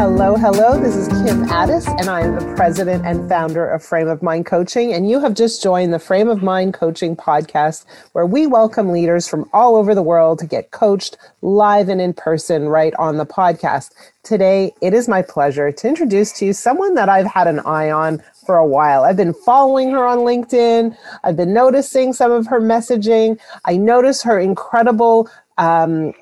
Hello, 0.00 0.34
hello. 0.36 0.80
This 0.80 0.96
is 0.96 1.08
Kim 1.08 1.44
Ades, 1.44 1.86
and 1.86 2.08
I 2.08 2.20
am 2.20 2.34
the 2.34 2.54
president 2.54 3.04
and 3.04 3.28
founder 3.28 3.66
of 3.66 3.82
Frame 3.82 4.08
of 4.08 4.22
Mind 4.22 4.46
Coaching. 4.46 4.92
And 4.92 5.08
you 5.08 5.20
have 5.20 5.34
just 5.34 5.62
joined 5.62 5.92
the 5.92 5.98
Frame 5.98 6.28
of 6.28 6.42
Mind 6.42 6.72
Coaching 6.74 7.16
podcast, 7.16 7.84
where 8.12 8.26
we 8.26 8.46
welcome 8.46 8.92
leaders 8.92 9.28
from 9.28 9.48
all 9.52 9.76
over 9.76 9.94
the 9.94 10.02
world 10.02 10.38
to 10.38 10.46
get 10.46 10.70
coached 10.70 11.16
live 11.42 11.88
and 11.88 12.00
in 12.00 12.12
person 12.12 12.68
right 12.68 12.94
on 12.98 13.16
the 13.16 13.26
podcast. 13.26 13.92
Today, 14.22 14.72
it 14.82 14.92
is 14.92 15.08
my 15.08 15.22
pleasure 15.22 15.72
to 15.72 15.88
introduce 15.88 16.32
to 16.32 16.46
you 16.46 16.52
someone 16.52 16.94
that 16.94 17.08
I've 17.08 17.26
had 17.26 17.46
an 17.46 17.60
eye 17.60 17.90
on 17.90 18.22
for 18.44 18.56
a 18.56 18.66
while. 18.66 19.04
I've 19.04 19.16
been 19.16 19.32
following 19.32 19.90
her 19.92 20.06
on 20.06 20.18
LinkedIn. 20.18 20.96
I've 21.24 21.36
been 21.36 21.54
noticing 21.54 22.12
some 22.12 22.30
of 22.30 22.46
her 22.46 22.60
messaging. 22.60 23.38
I 23.64 23.76
notice 23.76 24.22
her 24.22 24.38
incredible 24.38 25.30
um, 25.60 26.14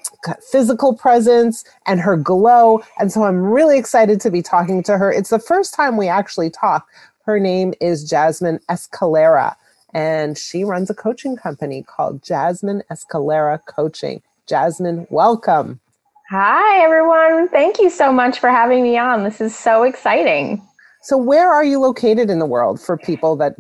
physical 0.51 0.95
presence 0.95 1.65
and 1.87 2.01
her 2.01 2.17
glow. 2.17 2.83
And 2.99 3.11
so 3.11 3.23
I'm 3.23 3.41
really 3.41 3.79
excited 3.79 4.21
to 4.23 4.31
be 4.31 4.43
talking 4.43 4.83
to 4.83 4.99
her. 4.99 5.11
It's 5.11 5.31
the 5.31 5.39
first 5.39 5.73
time 5.73 5.97
we 5.97 6.09
actually 6.09 6.51
talk. 6.51 6.87
Her 7.25 7.39
name 7.39 7.73
is 7.81 8.09
Jasmine 8.09 8.59
Escalera, 8.69 9.55
and 9.95 10.37
she 10.37 10.65
runs 10.65 10.91
a 10.91 10.95
coaching 10.95 11.37
company 11.37 11.83
called 11.83 12.23
Jasmine 12.23 12.83
Escalera 12.91 13.61
Coaching. 13.67 14.23
Jasmine, 14.47 15.07
welcome. 15.11 15.79
Hi, 16.31 16.83
everyone. 16.83 17.49
Thank 17.49 17.79
you 17.79 17.91
so 17.91 18.13
much 18.13 18.39
for 18.39 18.51
having 18.51 18.83
me 18.83 18.99
on. 18.99 19.25
This 19.25 19.41
is 19.41 19.55
so 19.55 19.83
exciting. 19.83 20.63
So, 21.03 21.17
where 21.17 21.53
are 21.53 21.65
you 21.65 21.79
located 21.79 22.29
in 22.29 22.39
the 22.39 22.47
world 22.47 22.81
for 22.81 22.97
people 22.97 23.37
that 23.37 23.55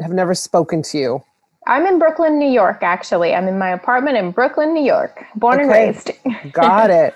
have 0.00 0.12
never 0.12 0.34
spoken 0.34 0.82
to 0.82 0.98
you? 0.98 1.24
I'm 1.66 1.86
in 1.86 1.98
Brooklyn, 1.98 2.38
New 2.38 2.50
York, 2.50 2.82
actually. 2.82 3.34
I'm 3.34 3.48
in 3.48 3.58
my 3.58 3.70
apartment 3.70 4.16
in 4.16 4.32
Brooklyn, 4.32 4.74
New 4.74 4.84
York, 4.84 5.24
born 5.34 5.60
okay. 5.60 5.62
and 5.62 5.70
raised. 5.70 6.10
Got 6.52 6.90
it. 6.90 7.14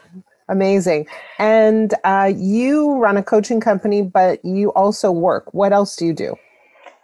Amazing. 0.48 1.06
And 1.38 1.94
uh, 2.04 2.32
you 2.34 2.96
run 2.96 3.18
a 3.18 3.22
coaching 3.22 3.60
company, 3.60 4.00
but 4.00 4.42
you 4.44 4.72
also 4.72 5.12
work. 5.12 5.52
What 5.52 5.72
else 5.72 5.94
do 5.96 6.06
you 6.06 6.14
do? 6.14 6.34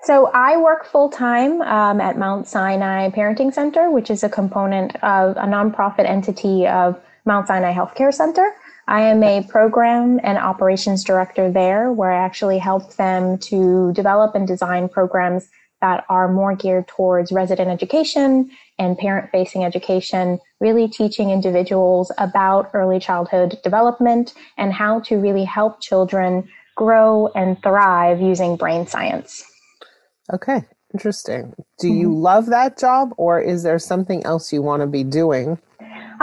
So 0.02 0.30
I 0.34 0.56
work 0.56 0.86
full 0.86 1.10
time 1.10 1.60
um, 1.62 2.00
at 2.00 2.18
Mount 2.18 2.46
Sinai 2.46 3.10
Parenting 3.10 3.52
Center, 3.52 3.90
which 3.90 4.10
is 4.10 4.22
a 4.22 4.28
component 4.28 4.96
of 4.96 5.36
a 5.36 5.46
nonprofit 5.46 6.08
entity 6.08 6.66
of 6.66 6.98
Mount 7.26 7.46
Sinai 7.46 7.72
Healthcare 7.72 8.12
Center. 8.12 8.54
I 8.86 9.00
am 9.00 9.22
a 9.22 9.42
program 9.44 10.20
and 10.22 10.36
operations 10.36 11.04
director 11.04 11.50
there, 11.50 11.90
where 11.90 12.12
I 12.12 12.22
actually 12.22 12.58
help 12.58 12.96
them 12.96 13.38
to 13.38 13.92
develop 13.94 14.34
and 14.34 14.46
design 14.46 14.90
programs 14.90 15.48
that 15.84 16.06
are 16.08 16.32
more 16.32 16.56
geared 16.56 16.88
towards 16.88 17.30
resident 17.30 17.68
education 17.68 18.50
and 18.78 18.96
parent 18.96 19.30
facing 19.30 19.64
education, 19.64 20.38
really 20.58 20.88
teaching 20.88 21.28
individuals 21.28 22.10
about 22.16 22.70
early 22.72 22.98
childhood 22.98 23.58
development 23.62 24.32
and 24.56 24.72
how 24.72 25.00
to 25.00 25.16
really 25.16 25.44
help 25.44 25.82
children 25.82 26.48
grow 26.74 27.28
and 27.34 27.62
thrive 27.62 28.18
using 28.18 28.56
brain 28.56 28.86
science. 28.86 29.44
Okay, 30.32 30.62
interesting. 30.94 31.52
Do 31.78 31.88
you 31.88 32.08
mm-hmm. 32.08 32.22
love 32.22 32.46
that 32.46 32.78
job 32.78 33.12
or 33.18 33.38
is 33.38 33.62
there 33.62 33.78
something 33.78 34.24
else 34.24 34.54
you 34.54 34.62
want 34.62 34.80
to 34.80 34.86
be 34.86 35.04
doing? 35.04 35.58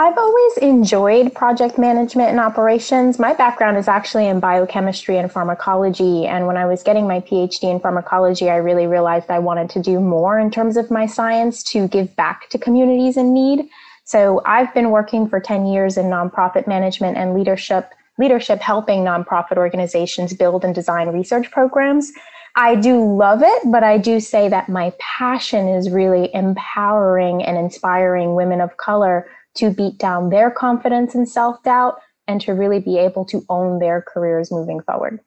I've 0.02 0.18
always 0.18 0.56
enjoyed 0.56 1.32
project 1.32 1.78
management 1.78 2.30
and 2.30 2.40
operations. 2.40 3.20
My 3.20 3.34
background 3.34 3.76
is 3.76 3.86
actually 3.86 4.26
in 4.26 4.40
biochemistry 4.40 5.16
and 5.16 5.30
pharmacology. 5.30 6.26
And 6.26 6.48
when 6.48 6.56
I 6.56 6.66
was 6.66 6.82
getting 6.82 7.06
my 7.06 7.20
PhD 7.20 7.70
in 7.70 7.78
pharmacology, 7.78 8.50
I 8.50 8.56
really 8.56 8.88
realized 8.88 9.30
I 9.30 9.38
wanted 9.38 9.70
to 9.70 9.80
do 9.80 10.00
more 10.00 10.40
in 10.40 10.50
terms 10.50 10.76
of 10.76 10.90
my 10.90 11.06
science 11.06 11.62
to 11.70 11.86
give 11.86 12.16
back 12.16 12.48
to 12.48 12.58
communities 12.58 13.16
in 13.16 13.32
need. 13.32 13.68
So 14.02 14.42
I've 14.44 14.74
been 14.74 14.90
working 14.90 15.28
for 15.28 15.38
10 15.38 15.66
years 15.66 15.96
in 15.96 16.06
nonprofit 16.06 16.66
management 16.66 17.16
and 17.16 17.32
leadership, 17.32 17.92
leadership 18.18 18.58
helping 18.58 19.04
nonprofit 19.04 19.56
organizations 19.56 20.34
build 20.34 20.64
and 20.64 20.74
design 20.74 21.10
research 21.10 21.48
programs. 21.52 22.10
I 22.56 22.74
do 22.74 23.16
love 23.16 23.42
it, 23.44 23.62
but 23.70 23.84
I 23.84 23.98
do 23.98 24.18
say 24.18 24.48
that 24.48 24.68
my 24.68 24.92
passion 24.98 25.68
is 25.68 25.90
really 25.90 26.28
empowering 26.34 27.44
and 27.44 27.56
inspiring 27.56 28.34
women 28.34 28.60
of 28.60 28.78
color 28.78 29.28
to 29.54 29.70
beat 29.70 29.98
down 29.98 30.30
their 30.30 30.50
confidence 30.50 31.14
and 31.14 31.28
self 31.28 31.62
doubt 31.62 31.98
and 32.26 32.40
to 32.40 32.52
really 32.52 32.80
be 32.80 32.98
able 32.98 33.24
to 33.26 33.44
own 33.48 33.78
their 33.78 34.02
careers 34.02 34.50
moving 34.50 34.80
forward. 34.82 35.20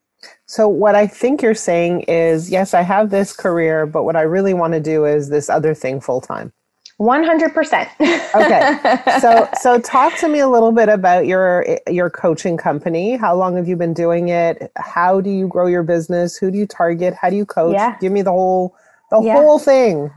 So, 0.45 0.67
what 0.67 0.95
I 0.95 1.07
think 1.07 1.41
you're 1.41 1.53
saying 1.53 2.01
is 2.01 2.49
yes, 2.49 2.73
I 2.73 2.81
have 2.81 3.09
this 3.09 3.33
career, 3.33 3.85
but 3.85 4.03
what 4.03 4.15
I 4.15 4.21
really 4.21 4.53
want 4.53 4.73
to 4.73 4.79
do 4.79 5.05
is 5.05 5.29
this 5.29 5.49
other 5.49 5.73
thing 5.73 6.01
full 6.01 6.21
time. 6.21 6.51
100%. 6.99 7.89
okay. 8.35 9.01
So 9.19 9.49
so 9.59 9.79
talk 9.79 10.15
to 10.17 10.27
me 10.27 10.39
a 10.39 10.47
little 10.47 10.71
bit 10.71 10.89
about 10.89 11.25
your 11.25 11.65
your 11.89 12.09
coaching 12.09 12.57
company. 12.57 13.15
How 13.15 13.35
long 13.35 13.55
have 13.55 13.67
you 13.67 13.75
been 13.75 13.93
doing 13.93 14.29
it? 14.29 14.71
How 14.77 15.19
do 15.19 15.29
you 15.29 15.47
grow 15.47 15.67
your 15.67 15.83
business? 15.83 16.37
Who 16.37 16.51
do 16.51 16.57
you 16.57 16.65
target? 16.65 17.13
How 17.13 17.29
do 17.29 17.35
you 17.35 17.45
coach? 17.45 17.73
Yeah. 17.73 17.97
Give 17.99 18.11
me 18.11 18.21
the 18.21 18.31
whole 18.31 18.75
the 19.09 19.21
yeah. 19.21 19.33
whole 19.33 19.59
thing. 19.59 20.11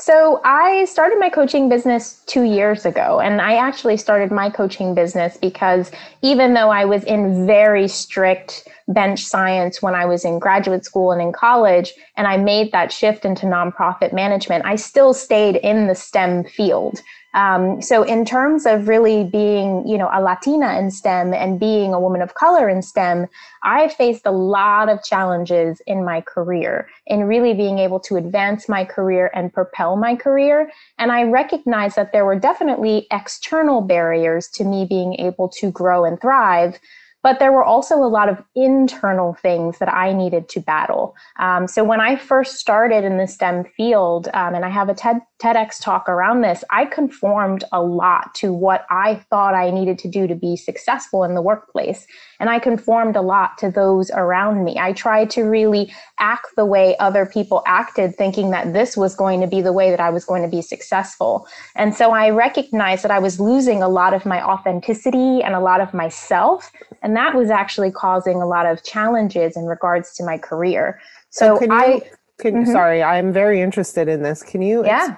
So 0.00 0.40
I 0.46 0.86
started 0.86 1.18
my 1.20 1.28
coaching 1.28 1.68
business 1.68 2.22
two 2.24 2.44
years 2.44 2.86
ago, 2.86 3.20
and 3.20 3.38
I 3.38 3.56
actually 3.56 3.98
started 3.98 4.32
my 4.32 4.48
coaching 4.48 4.94
business 4.94 5.36
because 5.36 5.90
even 6.22 6.54
though 6.54 6.70
I 6.70 6.86
was 6.86 7.04
in 7.04 7.46
very 7.46 7.86
strict 7.86 8.66
bench 8.88 9.22
science 9.22 9.82
when 9.82 9.94
I 9.94 10.06
was 10.06 10.24
in 10.24 10.38
graduate 10.38 10.86
school 10.86 11.12
and 11.12 11.20
in 11.20 11.32
college, 11.32 11.92
and 12.16 12.26
I 12.26 12.38
made 12.38 12.72
that 12.72 12.90
shift 12.90 13.26
into 13.26 13.44
nonprofit 13.44 14.14
management, 14.14 14.64
I 14.64 14.76
still 14.76 15.12
stayed 15.12 15.56
in 15.56 15.86
the 15.86 15.94
STEM 15.94 16.44
field. 16.44 17.02
Um, 17.34 17.80
so 17.80 18.02
in 18.02 18.24
terms 18.24 18.66
of 18.66 18.88
really 18.88 19.24
being, 19.24 19.86
you 19.86 19.96
know, 19.96 20.08
a 20.12 20.20
Latina 20.20 20.78
in 20.78 20.90
STEM 20.90 21.32
and 21.32 21.60
being 21.60 21.94
a 21.94 22.00
woman 22.00 22.22
of 22.22 22.34
color 22.34 22.68
in 22.68 22.82
STEM, 22.82 23.28
I 23.62 23.88
faced 23.88 24.26
a 24.26 24.32
lot 24.32 24.88
of 24.88 25.04
challenges 25.04 25.80
in 25.86 26.04
my 26.04 26.22
career 26.22 26.88
in 27.06 27.24
really 27.24 27.54
being 27.54 27.78
able 27.78 28.00
to 28.00 28.16
advance 28.16 28.68
my 28.68 28.84
career 28.84 29.30
and 29.34 29.52
propel 29.52 29.96
my 29.96 30.16
career. 30.16 30.70
And 30.98 31.12
I 31.12 31.22
recognized 31.22 31.96
that 31.96 32.12
there 32.12 32.24
were 32.24 32.38
definitely 32.38 33.06
external 33.12 33.80
barriers 33.80 34.48
to 34.54 34.64
me 34.64 34.84
being 34.84 35.14
able 35.20 35.48
to 35.60 35.70
grow 35.70 36.04
and 36.04 36.20
thrive. 36.20 36.80
But 37.22 37.38
there 37.38 37.52
were 37.52 37.64
also 37.64 37.96
a 37.96 38.08
lot 38.08 38.30
of 38.30 38.42
internal 38.56 39.34
things 39.34 39.78
that 39.78 39.92
I 39.92 40.14
needed 40.14 40.48
to 40.48 40.60
battle. 40.60 41.14
Um, 41.38 41.68
so 41.68 41.84
when 41.84 42.00
I 42.00 42.16
first 42.16 42.56
started 42.56 43.04
in 43.04 43.18
the 43.18 43.26
STEM 43.26 43.64
field, 43.76 44.28
um, 44.32 44.54
and 44.54 44.64
I 44.64 44.70
have 44.70 44.88
a 44.88 44.94
TED, 44.94 45.20
TEDx 45.40 45.80
talk 45.80 46.08
around 46.08 46.42
this, 46.42 46.62
I 46.70 46.84
conformed 46.84 47.64
a 47.72 47.82
lot 47.82 48.34
to 48.36 48.52
what 48.52 48.84
I 48.90 49.14
thought 49.30 49.54
I 49.54 49.70
needed 49.70 49.98
to 50.00 50.08
do 50.08 50.26
to 50.26 50.34
be 50.34 50.56
successful 50.56 51.24
in 51.24 51.34
the 51.34 51.40
workplace. 51.40 52.06
And 52.38 52.50
I 52.50 52.58
conformed 52.58 53.16
a 53.16 53.22
lot 53.22 53.56
to 53.58 53.70
those 53.70 54.10
around 54.10 54.64
me. 54.64 54.78
I 54.78 54.92
tried 54.92 55.30
to 55.30 55.42
really 55.42 55.92
act 56.18 56.48
the 56.56 56.66
way 56.66 56.96
other 56.98 57.24
people 57.24 57.62
acted, 57.66 58.16
thinking 58.16 58.50
that 58.50 58.72
this 58.72 58.96
was 58.96 59.14
going 59.14 59.40
to 59.40 59.46
be 59.46 59.62
the 59.62 59.72
way 59.72 59.90
that 59.90 60.00
I 60.00 60.10
was 60.10 60.24
going 60.24 60.42
to 60.42 60.48
be 60.48 60.62
successful. 60.62 61.46
And 61.74 61.94
so 61.94 62.10
I 62.10 62.30
recognized 62.30 63.02
that 63.04 63.10
I 63.10 63.18
was 63.18 63.40
losing 63.40 63.82
a 63.82 63.88
lot 63.88 64.12
of 64.12 64.26
my 64.26 64.42
authenticity 64.42 65.42
and 65.42 65.54
a 65.54 65.60
lot 65.60 65.80
of 65.80 65.94
myself. 65.94 66.70
And 67.02 67.16
that 67.16 67.34
was 67.34 67.48
actually 67.48 67.90
causing 67.90 68.42
a 68.42 68.46
lot 68.46 68.66
of 68.66 68.84
challenges 68.84 69.56
in 69.56 69.64
regards 69.64 70.12
to 70.14 70.24
my 70.24 70.36
career. 70.36 71.00
So, 71.30 71.58
so 71.58 71.66
I. 71.70 71.86
You, 71.86 72.02
can, 72.40 72.54
mm-hmm. 72.54 72.72
Sorry, 72.72 73.02
I'm 73.02 73.34
very 73.34 73.60
interested 73.60 74.08
in 74.08 74.22
this. 74.22 74.42
Can 74.42 74.62
you 74.62 74.84
yeah. 74.84 75.16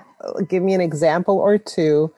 Give 0.48 0.62
me 0.62 0.74
an 0.74 0.80
example 0.80 1.38
or 1.38 1.58
two 1.58 2.12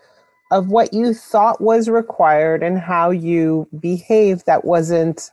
of 0.50 0.68
what 0.68 0.92
you 0.92 1.14
thought 1.14 1.60
was 1.60 1.88
required 1.88 2.62
and 2.62 2.78
how 2.78 3.10
you 3.10 3.68
behaved 3.80 4.46
that 4.46 4.64
wasn't 4.64 5.30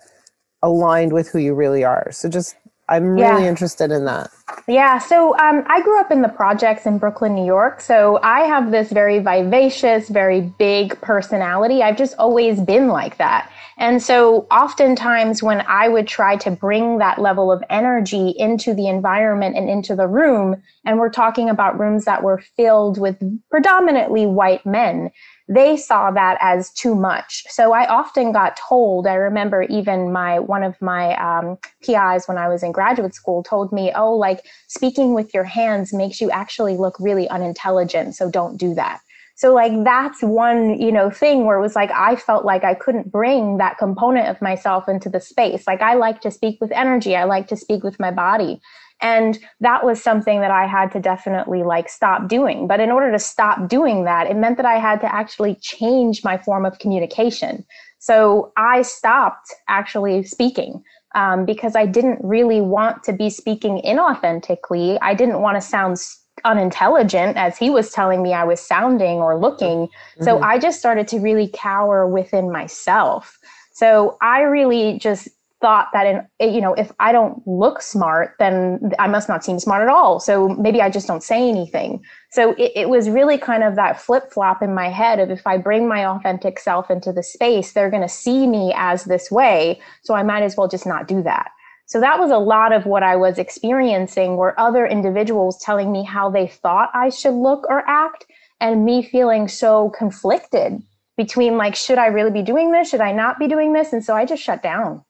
aligned 0.64 1.14
with 1.14 1.28
who 1.30 1.40
you 1.40 1.54
really 1.54 1.84
are. 1.84 2.12
So 2.12 2.30
just 2.30 2.56
I'm 2.90 3.12
really 3.12 3.44
yeah. 3.44 3.50
interested 3.50 3.90
in 3.90 4.04
that. 4.06 4.30
Yeah. 4.68 5.00
So 5.00 5.38
um, 5.38 5.64
I 5.68 5.82
grew 5.82 6.00
up 6.00 6.12
in 6.12 6.22
the 6.22 6.28
projects 6.28 6.86
in 6.86 6.98
Brooklyn, 6.98 7.36
New 7.36 7.46
York. 7.46 7.80
So 7.80 8.20
I 8.22 8.42
have 8.42 8.72
this 8.72 8.92
very 8.92 9.20
vivacious, 9.20 10.09
very 10.09 10.42
big 10.59 11.00
personality. 11.00 11.82
I've 11.82 11.98
just 11.98 12.16
always 12.18 12.59
been 12.59 12.90
like 12.90 13.18
that. 13.18 13.50
And 13.82 14.00
so 14.00 14.46
oftentimes 14.52 15.42
when 15.42 15.62
I 15.62 15.90
would 15.90 16.08
try 16.08 16.36
to 16.36 16.52
bring 16.52 17.00
that 17.00 17.18
level 17.18 17.52
of 17.52 17.64
energy 17.68 18.30
into 18.38 18.76
the 18.76 18.88
environment 18.88 19.58
and 19.58 19.68
into 19.68 19.96
the 19.96 20.08
room, 20.08 20.62
and 20.86 21.00
we're 21.00 21.10
talking 21.10 21.50
about 21.50 21.80
rooms 21.80 22.06
that 22.06 22.22
were 22.22 22.44
filled 22.56 23.00
with 23.00 23.18
predominantly 23.50 24.28
white 24.28 24.64
men, 24.68 25.10
they 25.50 25.78
saw 25.78 26.12
that 26.12 26.38
as 26.42 26.72
too 26.74 26.94
much. 26.94 27.44
So 27.50 27.74
I 27.74 27.88
often 27.88 28.32
got 28.32 28.56
told, 28.56 29.08
I 29.08 29.16
remember 29.16 29.64
even 29.64 30.12
my, 30.12 30.38
one 30.38 30.62
of 30.62 30.80
my 30.80 31.16
um, 31.16 31.58
PIs 31.82 32.28
when 32.28 32.38
I 32.38 32.50
was 32.50 32.62
in 32.62 32.72
graduate 32.72 33.16
school 33.16 33.42
told 33.42 33.74
me, 33.74 33.92
oh, 33.96 34.14
like 34.14 34.46
speaking 34.68 35.16
with 35.16 35.34
your 35.34 35.44
hands 35.44 35.92
makes 35.92 36.22
you 36.22 36.30
actually 36.30 36.78
look 36.78 37.00
really 37.00 37.28
unintelligent. 37.30 38.14
So 38.14 38.30
don't 38.30 38.58
do 38.58 38.76
that. 38.76 39.02
So 39.41 39.55
like 39.55 39.72
that's 39.84 40.22
one, 40.22 40.79
you 40.79 40.91
know, 40.91 41.09
thing 41.09 41.46
where 41.46 41.58
it 41.58 41.61
was 41.61 41.76
like 41.76 41.90
I 41.90 42.16
felt 42.16 42.46
like 42.46 42.64
I 42.64 42.76
couldn't 42.76 43.11
bring 43.11 43.58
that 43.58 43.79
component 43.79 44.28
of 44.28 44.40
myself 44.40 44.88
into 44.88 45.09
the 45.09 45.20
space. 45.20 45.66
Like 45.66 45.82
I 45.82 45.96
like 45.96 46.22
to 46.22 46.29
speak 46.29 46.61
with 46.61 46.72
energy. 46.73 47.16
I 47.16 47.23
like 47.23 47.47
to 47.47 47.58
speak 47.58 47.84
with 47.84 47.99
my 47.99 48.11
body. 48.11 48.61
And 49.02 49.40
that 49.59 49.84
was 49.84 49.99
something 49.99 50.41
that 50.41 50.52
I 50.52 50.67
had 50.67 50.91
to 50.91 50.99
definitely 50.99 51.64
like 51.64 51.90
stop 51.90 52.28
doing. 52.28 52.67
But 52.67 52.82
in 52.82 52.91
order 52.91 53.11
to 53.11 53.17
stop 53.17 53.67
doing 53.67 54.03
that, 54.03 54.28
it 54.28 54.35
meant 54.35 54.58
that 54.58 54.66
I 54.67 54.78
had 54.78 55.02
to 55.02 55.11
actually 55.11 55.55
change 55.55 56.23
my 56.23 56.37
form 56.37 56.64
of 56.64 56.78
communication. 56.78 57.66
So 57.97 58.53
I 58.58 58.84
stopped 58.84 59.55
actually 59.67 60.22
speaking 60.22 60.84
um, 61.16 61.46
because 61.46 61.76
I 61.76 61.87
didn't 61.87 62.20
really 62.22 62.61
want 62.61 63.02
to 63.05 63.11
be 63.11 63.32
speaking 63.32 63.82
inauthentically. 63.84 64.99
I 65.02 65.16
didn't 65.16 65.41
want 65.41 65.58
to 65.58 65.61
sound 65.61 65.97
unintelligent 66.43 67.38
as 67.38 67.58
he 67.58 67.70
was 67.70 67.91
telling 67.91 68.22
me 68.22 68.34
I 68.34 68.43
was 68.43 68.59
sounding 68.59 69.17
or 69.17 69.38
looking. 69.38 69.88
Mm-hmm. 69.88 70.23
So 70.23 70.40
I 70.41 70.59
just 70.59 70.79
started 70.79 71.08
to 71.09 71.20
really 71.20 71.49
cower 71.53 72.08
within 72.08 72.52
myself. 72.52 73.38
So 73.73 74.17
I 74.22 74.41
really 74.41 74.99
just 74.99 75.29
thought 75.61 75.90
that 75.93 76.28
in 76.40 76.53
you 76.53 76.59
know 76.59 76.73
if 76.73 76.91
i 76.99 77.11
don't 77.11 77.47
look 77.47 77.82
smart 77.82 78.35
then 78.40 78.91
i 78.97 79.08
must 79.08 79.29
not 79.29 79.46
seem 79.46 79.59
smart 79.59 79.84
at 79.84 79.88
all 79.88 80.20
so 80.20 80.49
maybe 80.49 80.82
i 80.82 80.90
just 80.90 81.08
don't 81.08 81.22
say 81.23 81.47
anything 81.47 82.03
so 82.32 82.53
it, 82.53 82.72
it 82.76 82.90
was 82.90 83.09
really 83.09 83.37
kind 83.37 83.64
of 83.64 83.76
that 83.76 84.02
flip-flop 84.02 84.64
in 84.64 84.73
my 84.73 84.90
head 84.90 85.20
of 85.20 85.29
if 85.29 85.46
i 85.46 85.58
bring 85.58 85.87
my 85.87 86.03
authentic 86.03 86.59
self 86.59 86.90
into 86.90 87.14
the 87.14 87.22
space 87.22 87.73
they're 87.73 87.91
going 87.91 88.02
to 88.02 88.09
see 88.09 88.47
me 88.47 88.73
as 88.76 89.03
this 89.05 89.29
way 89.29 89.79
so 90.02 90.16
i 90.16 90.23
might 90.23 90.41
as 90.41 90.58
well 90.58 90.67
just 90.67 90.87
not 90.87 91.08
do 91.08 91.22
that 91.22 91.52
so 91.86 92.00
that 92.00 92.20
was 92.20 92.32
a 92.32 92.38
lot 92.38 92.72
of 92.72 92.86
what 92.86 93.04
i 93.04 93.16
was 93.16 93.38
experiencing. 93.38 94.38
Were 94.38 94.60
other 94.60 94.86
individuals 94.86 95.62
telling 95.62 95.92
me 95.92 96.04
how 96.04 96.30
they 96.30 96.48
thought 96.48 96.90
i 96.94 97.10
should 97.10 97.34
look 97.34 97.66
or 97.70 97.88
act 97.88 98.26
and 98.60 98.86
me 98.86 99.04
feeling 99.04 99.48
so 99.48 99.90
conflicted 99.90 100.82
between 101.18 101.58
like 101.58 101.76
should 101.76 101.98
i 101.98 102.08
really 102.08 102.32
be 102.32 102.44
doing 102.44 102.72
this? 102.72 102.90
Should 102.90 103.02
i 103.02 103.12
not 103.12 103.40
be 103.40 103.48
doing 103.48 103.74
this? 103.74 103.94
And 103.94 104.04
so 104.04 104.16
i 104.16 104.26
just 104.26 104.44
shut 104.44 104.64
down. 104.64 105.04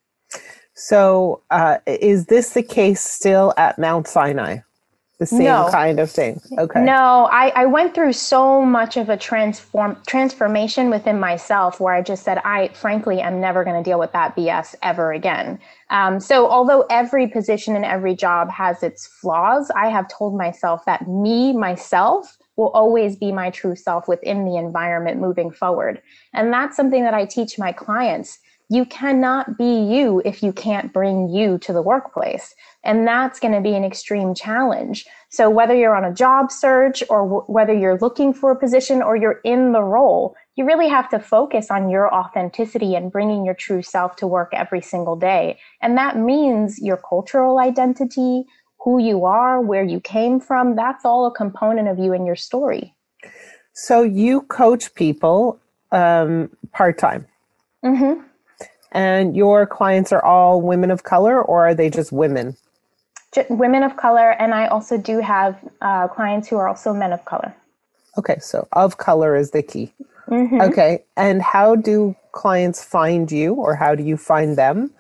So, 0.73 1.43
uh, 1.51 1.77
is 1.85 2.25
this 2.25 2.53
the 2.53 2.63
case 2.63 3.01
still 3.01 3.53
at 3.57 3.77
Mount 3.77 4.07
Sinai? 4.07 4.59
The 5.21 5.27
same 5.27 5.43
no. 5.43 5.69
kind 5.71 5.99
of 5.99 6.09
thing. 6.09 6.41
Okay. 6.57 6.81
No, 6.81 7.29
I, 7.31 7.49
I 7.55 7.67
went 7.67 7.93
through 7.93 8.13
so 8.13 8.65
much 8.65 8.97
of 8.97 9.07
a 9.07 9.15
transform 9.15 9.95
transformation 10.07 10.89
within 10.89 11.19
myself 11.19 11.79
where 11.79 11.93
I 11.93 12.01
just 12.01 12.23
said, 12.23 12.39
I 12.39 12.69
frankly 12.69 13.21
am 13.21 13.39
never 13.39 13.63
going 13.63 13.75
to 13.75 13.87
deal 13.87 13.99
with 13.99 14.11
that 14.13 14.35
BS 14.35 14.73
ever 14.81 15.11
again. 15.11 15.59
Um, 15.91 16.19
so, 16.19 16.49
although 16.49 16.87
every 16.89 17.27
position 17.27 17.75
and 17.75 17.85
every 17.85 18.15
job 18.15 18.49
has 18.49 18.81
its 18.81 19.05
flaws, 19.05 19.69
I 19.75 19.89
have 19.89 20.07
told 20.07 20.35
myself 20.35 20.85
that 20.85 21.07
me, 21.07 21.53
myself, 21.53 22.39
will 22.55 22.69
always 22.69 23.15
be 23.15 23.31
my 23.31 23.51
true 23.51 23.75
self 23.75 24.07
within 24.07 24.43
the 24.43 24.57
environment 24.57 25.21
moving 25.21 25.51
forward. 25.51 26.01
And 26.33 26.51
that's 26.51 26.75
something 26.75 27.03
that 27.03 27.13
I 27.13 27.25
teach 27.25 27.59
my 27.59 27.71
clients 27.71 28.39
you 28.71 28.85
cannot 28.85 29.57
be 29.57 29.65
you 29.65 30.21
if 30.23 30.41
you 30.41 30.53
can't 30.53 30.93
bring 30.93 31.27
you 31.27 31.57
to 31.57 31.73
the 31.73 31.81
workplace. 31.81 32.55
And 32.85 33.05
that's 33.05 33.37
going 33.37 33.53
to 33.53 33.59
be 33.59 33.75
an 33.75 33.83
extreme 33.83 34.33
challenge. 34.33 35.05
So, 35.29 35.49
whether 35.49 35.75
you're 35.75 35.95
on 35.95 36.05
a 36.05 36.13
job 36.13 36.53
search 36.53 37.03
or 37.09 37.23
w- 37.23 37.43
whether 37.47 37.73
you're 37.73 37.97
looking 37.97 38.33
for 38.33 38.49
a 38.49 38.55
position 38.55 39.01
or 39.01 39.17
you're 39.17 39.41
in 39.43 39.73
the 39.73 39.83
role, 39.83 40.37
you 40.55 40.63
really 40.65 40.87
have 40.87 41.09
to 41.09 41.19
focus 41.19 41.69
on 41.69 41.89
your 41.89 42.13
authenticity 42.15 42.95
and 42.95 43.11
bringing 43.11 43.43
your 43.43 43.55
true 43.55 43.81
self 43.81 44.15
to 44.15 44.25
work 44.25 44.49
every 44.53 44.81
single 44.81 45.17
day. 45.17 45.59
And 45.81 45.97
that 45.97 46.17
means 46.17 46.79
your 46.79 46.97
cultural 46.97 47.59
identity, 47.59 48.45
who 48.79 48.99
you 48.99 49.25
are, 49.25 49.59
where 49.59 49.83
you 49.83 49.99
came 49.99 50.39
from, 50.39 50.77
that's 50.77 51.03
all 51.03 51.25
a 51.25 51.31
component 51.31 51.89
of 51.89 51.99
you 51.99 52.13
and 52.13 52.25
your 52.25 52.37
story. 52.37 52.95
So, 53.73 54.01
you 54.01 54.43
coach 54.43 54.95
people 54.95 55.59
um, 55.91 56.49
part 56.71 56.97
time. 56.97 57.27
Mm-hmm. 57.83 58.30
And 58.91 59.35
your 59.35 59.65
clients 59.65 60.11
are 60.11 60.23
all 60.23 60.61
women 60.61 60.91
of 60.91 61.03
color, 61.03 61.41
or 61.41 61.67
are 61.67 61.75
they 61.75 61.89
just 61.89 62.11
women? 62.11 62.57
Just 63.33 63.49
women 63.49 63.83
of 63.83 63.95
color, 63.95 64.31
and 64.31 64.53
I 64.53 64.67
also 64.67 64.97
do 64.97 65.19
have 65.19 65.57
uh, 65.81 66.07
clients 66.09 66.49
who 66.49 66.57
are 66.57 66.67
also 66.67 66.93
men 66.93 67.13
of 67.13 67.23
color. 67.23 67.55
Okay, 68.17 68.37
so 68.39 68.67
of 68.73 68.97
color 68.97 69.35
is 69.35 69.51
the 69.51 69.63
key. 69.63 69.93
Mm-hmm. 70.27 70.61
Okay, 70.61 71.03
and 71.15 71.41
how 71.41 71.75
do 71.75 72.15
clients 72.33 72.83
find 72.83 73.31
you, 73.31 73.53
or 73.53 73.75
how 73.75 73.95
do 73.95 74.03
you 74.03 74.17
find 74.17 74.57
them? 74.57 74.91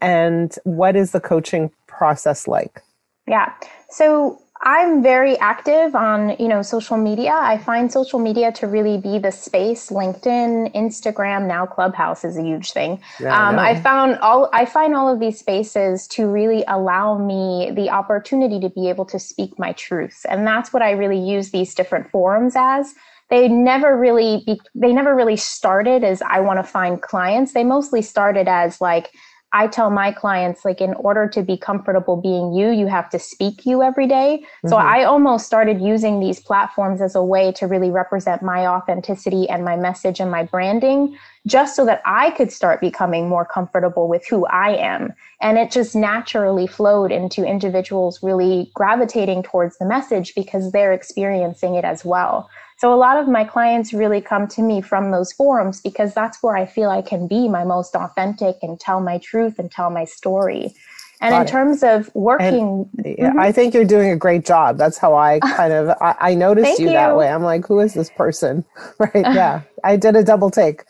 And 0.00 0.56
what 0.64 0.94
is 0.94 1.10
the 1.10 1.20
coaching 1.20 1.70
process 1.88 2.46
like? 2.46 2.80
Yeah, 3.26 3.52
so 3.90 4.40
I'm 4.62 5.02
very 5.02 5.38
active 5.38 5.94
on, 5.94 6.36
you 6.38 6.46
know, 6.46 6.60
social 6.60 6.98
media. 6.98 7.32
I 7.32 7.56
find 7.56 7.90
social 7.90 8.18
media 8.18 8.52
to 8.52 8.66
really 8.66 8.98
be 8.98 9.18
the 9.18 9.32
space. 9.32 9.88
LinkedIn, 9.88 10.74
Instagram, 10.74 11.46
now 11.46 11.64
Clubhouse 11.64 12.24
is 12.24 12.36
a 12.36 12.42
huge 12.42 12.72
thing. 12.72 13.00
Yeah, 13.18 13.48
um, 13.48 13.58
I, 13.58 13.70
I 13.70 13.80
found 13.80 14.18
all 14.18 14.50
I 14.52 14.66
find 14.66 14.94
all 14.94 15.10
of 15.12 15.18
these 15.18 15.38
spaces 15.38 16.06
to 16.08 16.26
really 16.26 16.62
allow 16.68 17.16
me 17.16 17.70
the 17.74 17.88
opportunity 17.88 18.60
to 18.60 18.68
be 18.68 18.90
able 18.90 19.06
to 19.06 19.18
speak 19.18 19.58
my 19.58 19.72
truth, 19.72 20.26
and 20.28 20.46
that's 20.46 20.74
what 20.74 20.82
I 20.82 20.90
really 20.90 21.18
use 21.18 21.50
these 21.52 21.74
different 21.74 22.10
forums 22.10 22.54
as 22.54 22.94
they 23.30 23.48
never 23.48 23.96
really 23.96 24.42
be, 24.44 24.60
they 24.74 24.92
never 24.92 25.14
really 25.14 25.36
started 25.36 26.04
as 26.04 26.20
I 26.22 26.40
want 26.40 26.58
to 26.58 26.64
find 26.64 27.00
clients. 27.00 27.54
They 27.54 27.64
mostly 27.64 28.02
started 28.02 28.48
as 28.48 28.80
like 28.80 29.12
I 29.52 29.66
tell 29.66 29.90
my 29.90 30.12
clients, 30.12 30.64
like, 30.64 30.80
in 30.80 30.94
order 30.94 31.26
to 31.28 31.42
be 31.42 31.56
comfortable 31.56 32.16
being 32.16 32.52
you, 32.52 32.70
you 32.70 32.86
have 32.86 33.10
to 33.10 33.18
speak 33.18 33.66
you 33.66 33.82
every 33.82 34.06
day. 34.06 34.42
Mm-hmm. 34.42 34.68
So 34.68 34.76
I 34.76 35.02
almost 35.04 35.44
started 35.44 35.80
using 35.80 36.20
these 36.20 36.38
platforms 36.38 37.00
as 37.00 37.16
a 37.16 37.22
way 37.22 37.50
to 37.52 37.66
really 37.66 37.90
represent 37.90 38.42
my 38.42 38.66
authenticity 38.66 39.48
and 39.48 39.64
my 39.64 39.76
message 39.76 40.20
and 40.20 40.30
my 40.30 40.44
branding, 40.44 41.18
just 41.46 41.74
so 41.74 41.84
that 41.86 42.00
I 42.04 42.30
could 42.30 42.52
start 42.52 42.80
becoming 42.80 43.28
more 43.28 43.44
comfortable 43.44 44.06
with 44.06 44.24
who 44.28 44.46
I 44.46 44.76
am. 44.76 45.14
And 45.40 45.58
it 45.58 45.72
just 45.72 45.96
naturally 45.96 46.68
flowed 46.68 47.10
into 47.10 47.44
individuals 47.44 48.22
really 48.22 48.70
gravitating 48.74 49.42
towards 49.42 49.78
the 49.78 49.86
message 49.86 50.34
because 50.34 50.70
they're 50.70 50.92
experiencing 50.92 51.74
it 51.74 51.84
as 51.84 52.04
well. 52.04 52.48
So 52.80 52.94
a 52.94 52.96
lot 52.96 53.18
of 53.18 53.28
my 53.28 53.44
clients 53.44 53.92
really 53.92 54.22
come 54.22 54.48
to 54.48 54.62
me 54.62 54.80
from 54.80 55.10
those 55.10 55.34
forums 55.34 55.82
because 55.82 56.14
that's 56.14 56.42
where 56.42 56.56
I 56.56 56.64
feel 56.64 56.88
I 56.88 57.02
can 57.02 57.28
be 57.28 57.46
my 57.46 57.62
most 57.62 57.94
authentic 57.94 58.56
and 58.62 58.80
tell 58.80 59.02
my 59.02 59.18
truth 59.18 59.58
and 59.58 59.70
tell 59.70 59.90
my 59.90 60.06
story. 60.06 60.74
And 61.20 61.32
Got 61.32 61.42
in 61.42 61.46
it. 61.46 61.50
terms 61.50 61.82
of 61.82 62.10
working, 62.14 62.88
and, 62.96 63.18
mm-hmm. 63.18 63.38
I 63.38 63.52
think 63.52 63.74
you're 63.74 63.84
doing 63.84 64.10
a 64.10 64.16
great 64.16 64.46
job. 64.46 64.78
That's 64.78 64.96
how 64.96 65.14
I 65.14 65.40
kind 65.56 65.74
of 65.74 65.90
I, 66.00 66.14
I 66.20 66.34
noticed 66.34 66.78
you, 66.78 66.86
you, 66.86 66.92
that 66.92 67.14
way. 67.14 67.28
I'm 67.28 67.42
like, 67.42 67.66
who 67.66 67.80
is 67.80 67.92
this 67.92 68.08
person? 68.08 68.64
Right? 68.98 69.10
Yeah, 69.34 69.60
I 69.84 69.96
did 69.96 70.16
a 70.16 70.24
double 70.24 70.50
take. 70.50 70.84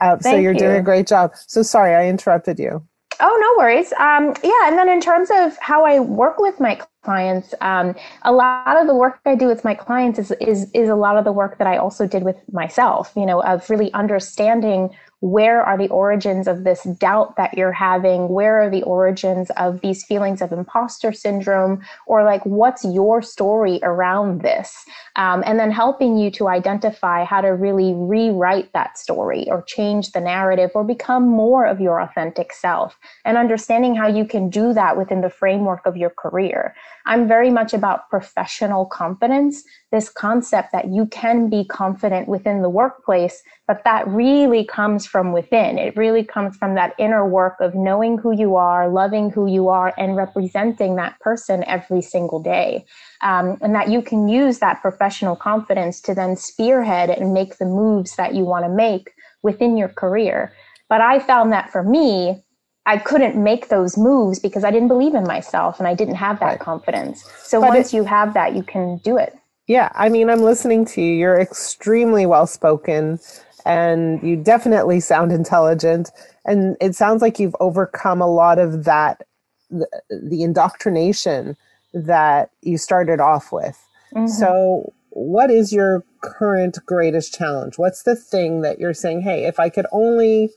Uh, 0.00 0.18
so 0.18 0.34
you're 0.34 0.52
you. 0.52 0.58
doing 0.58 0.76
a 0.76 0.82
great 0.82 1.06
job. 1.06 1.30
So 1.46 1.62
sorry, 1.62 1.94
I 1.94 2.08
interrupted 2.08 2.58
you. 2.58 2.84
Oh, 3.20 3.38
no 3.40 3.62
worries. 3.62 3.92
Um, 3.94 4.34
yeah, 4.42 4.68
and 4.68 4.78
then 4.78 4.88
in 4.88 5.00
terms 5.00 5.30
of 5.32 5.56
how 5.58 5.84
I 5.84 6.00
work 6.00 6.38
with 6.38 6.60
my 6.60 6.80
clients, 7.02 7.54
um, 7.60 7.94
a 8.22 8.32
lot 8.32 8.76
of 8.76 8.86
the 8.86 8.94
work 8.94 9.20
I 9.24 9.34
do 9.34 9.46
with 9.46 9.64
my 9.64 9.74
clients 9.74 10.18
is 10.18 10.32
is 10.32 10.70
is 10.74 10.88
a 10.88 10.94
lot 10.94 11.16
of 11.16 11.24
the 11.24 11.32
work 11.32 11.58
that 11.58 11.66
I 11.66 11.76
also 11.78 12.06
did 12.06 12.24
with 12.24 12.36
myself. 12.52 13.12
You 13.16 13.24
know, 13.24 13.42
of 13.42 13.68
really 13.70 13.92
understanding 13.94 14.90
where 15.26 15.60
are 15.60 15.76
the 15.76 15.88
origins 15.88 16.46
of 16.46 16.62
this 16.62 16.84
doubt 16.84 17.36
that 17.36 17.56
you're 17.58 17.72
having? 17.72 18.28
Where 18.28 18.62
are 18.62 18.70
the 18.70 18.84
origins 18.84 19.50
of 19.56 19.80
these 19.80 20.04
feelings 20.04 20.40
of 20.40 20.52
imposter 20.52 21.12
syndrome? 21.12 21.82
Or 22.06 22.22
like 22.22 22.44
what's 22.46 22.84
your 22.84 23.22
story 23.22 23.80
around 23.82 24.42
this? 24.42 24.84
Um, 25.16 25.42
and 25.44 25.58
then 25.58 25.72
helping 25.72 26.16
you 26.16 26.30
to 26.32 26.48
identify 26.48 27.24
how 27.24 27.40
to 27.40 27.48
really 27.48 27.92
rewrite 27.94 28.72
that 28.72 28.98
story 28.98 29.50
or 29.50 29.62
change 29.62 30.12
the 30.12 30.20
narrative 30.20 30.70
or 30.74 30.84
become 30.84 31.26
more 31.26 31.66
of 31.66 31.80
your 31.80 32.00
authentic 32.00 32.52
self 32.52 32.96
and 33.24 33.36
understanding 33.36 33.96
how 33.96 34.06
you 34.06 34.24
can 34.24 34.48
do 34.48 34.72
that 34.74 34.96
within 34.96 35.22
the 35.22 35.30
framework 35.30 35.84
of 35.86 35.96
your 35.96 36.10
career. 36.10 36.74
I'm 37.04 37.26
very 37.26 37.50
much 37.50 37.74
about 37.74 38.08
professional 38.10 38.86
confidence 38.86 39.64
this 39.96 40.10
concept 40.10 40.72
that 40.72 40.88
you 40.88 41.06
can 41.06 41.48
be 41.48 41.64
confident 41.64 42.28
within 42.28 42.60
the 42.60 42.68
workplace, 42.68 43.42
but 43.66 43.82
that 43.84 44.06
really 44.06 44.62
comes 44.62 45.06
from 45.06 45.32
within. 45.32 45.78
It 45.78 45.96
really 45.96 46.22
comes 46.22 46.54
from 46.58 46.74
that 46.74 46.94
inner 46.98 47.26
work 47.26 47.56
of 47.60 47.74
knowing 47.74 48.18
who 48.18 48.30
you 48.30 48.56
are, 48.56 48.90
loving 48.90 49.30
who 49.30 49.50
you 49.50 49.68
are, 49.68 49.94
and 49.96 50.14
representing 50.14 50.96
that 50.96 51.18
person 51.20 51.64
every 51.64 52.02
single 52.02 52.40
day. 52.40 52.84
Um, 53.22 53.56
and 53.62 53.74
that 53.74 53.88
you 53.88 54.02
can 54.02 54.28
use 54.28 54.58
that 54.58 54.82
professional 54.82 55.34
confidence 55.34 56.02
to 56.02 56.14
then 56.14 56.36
spearhead 56.36 57.08
and 57.08 57.32
make 57.32 57.56
the 57.56 57.64
moves 57.64 58.16
that 58.16 58.34
you 58.34 58.44
want 58.44 58.66
to 58.66 58.68
make 58.68 59.14
within 59.42 59.78
your 59.78 59.88
career. 59.88 60.52
But 60.90 61.00
I 61.00 61.20
found 61.20 61.52
that 61.52 61.72
for 61.72 61.82
me, 61.82 62.44
I 62.84 62.98
couldn't 62.98 63.42
make 63.42 63.70
those 63.70 63.96
moves 63.96 64.38
because 64.40 64.62
I 64.62 64.70
didn't 64.70 64.88
believe 64.88 65.14
in 65.14 65.24
myself 65.24 65.78
and 65.78 65.88
I 65.88 65.94
didn't 65.94 66.16
have 66.16 66.38
that 66.40 66.46
right. 66.46 66.60
confidence. 66.60 67.24
So 67.38 67.62
but 67.62 67.70
once 67.70 67.94
it, 67.94 67.96
you 67.96 68.04
have 68.04 68.34
that, 68.34 68.54
you 68.54 68.62
can 68.62 68.98
do 68.98 69.16
it. 69.16 69.36
Yeah, 69.66 69.90
I 69.94 70.08
mean, 70.08 70.30
I'm 70.30 70.42
listening 70.42 70.84
to 70.86 71.02
you. 71.02 71.14
You're 71.14 71.40
extremely 71.40 72.24
well 72.24 72.46
spoken 72.46 73.18
and 73.64 74.22
you 74.22 74.36
definitely 74.36 75.00
sound 75.00 75.32
intelligent. 75.32 76.10
And 76.44 76.76
it 76.80 76.94
sounds 76.94 77.20
like 77.20 77.40
you've 77.40 77.56
overcome 77.58 78.22
a 78.22 78.32
lot 78.32 78.60
of 78.60 78.84
that, 78.84 79.26
the, 79.68 79.88
the 80.08 80.44
indoctrination 80.44 81.56
that 81.92 82.50
you 82.62 82.78
started 82.78 83.20
off 83.20 83.50
with. 83.50 83.76
Mm-hmm. 84.14 84.28
So, 84.28 84.92
what 85.10 85.50
is 85.50 85.72
your 85.72 86.04
current 86.22 86.78
greatest 86.86 87.34
challenge? 87.34 87.78
What's 87.78 88.02
the 88.02 88.14
thing 88.14 88.60
that 88.60 88.78
you're 88.78 88.94
saying, 88.94 89.22
hey, 89.22 89.46
if 89.46 89.58
I 89.58 89.68
could 89.68 89.86
only 89.90 90.50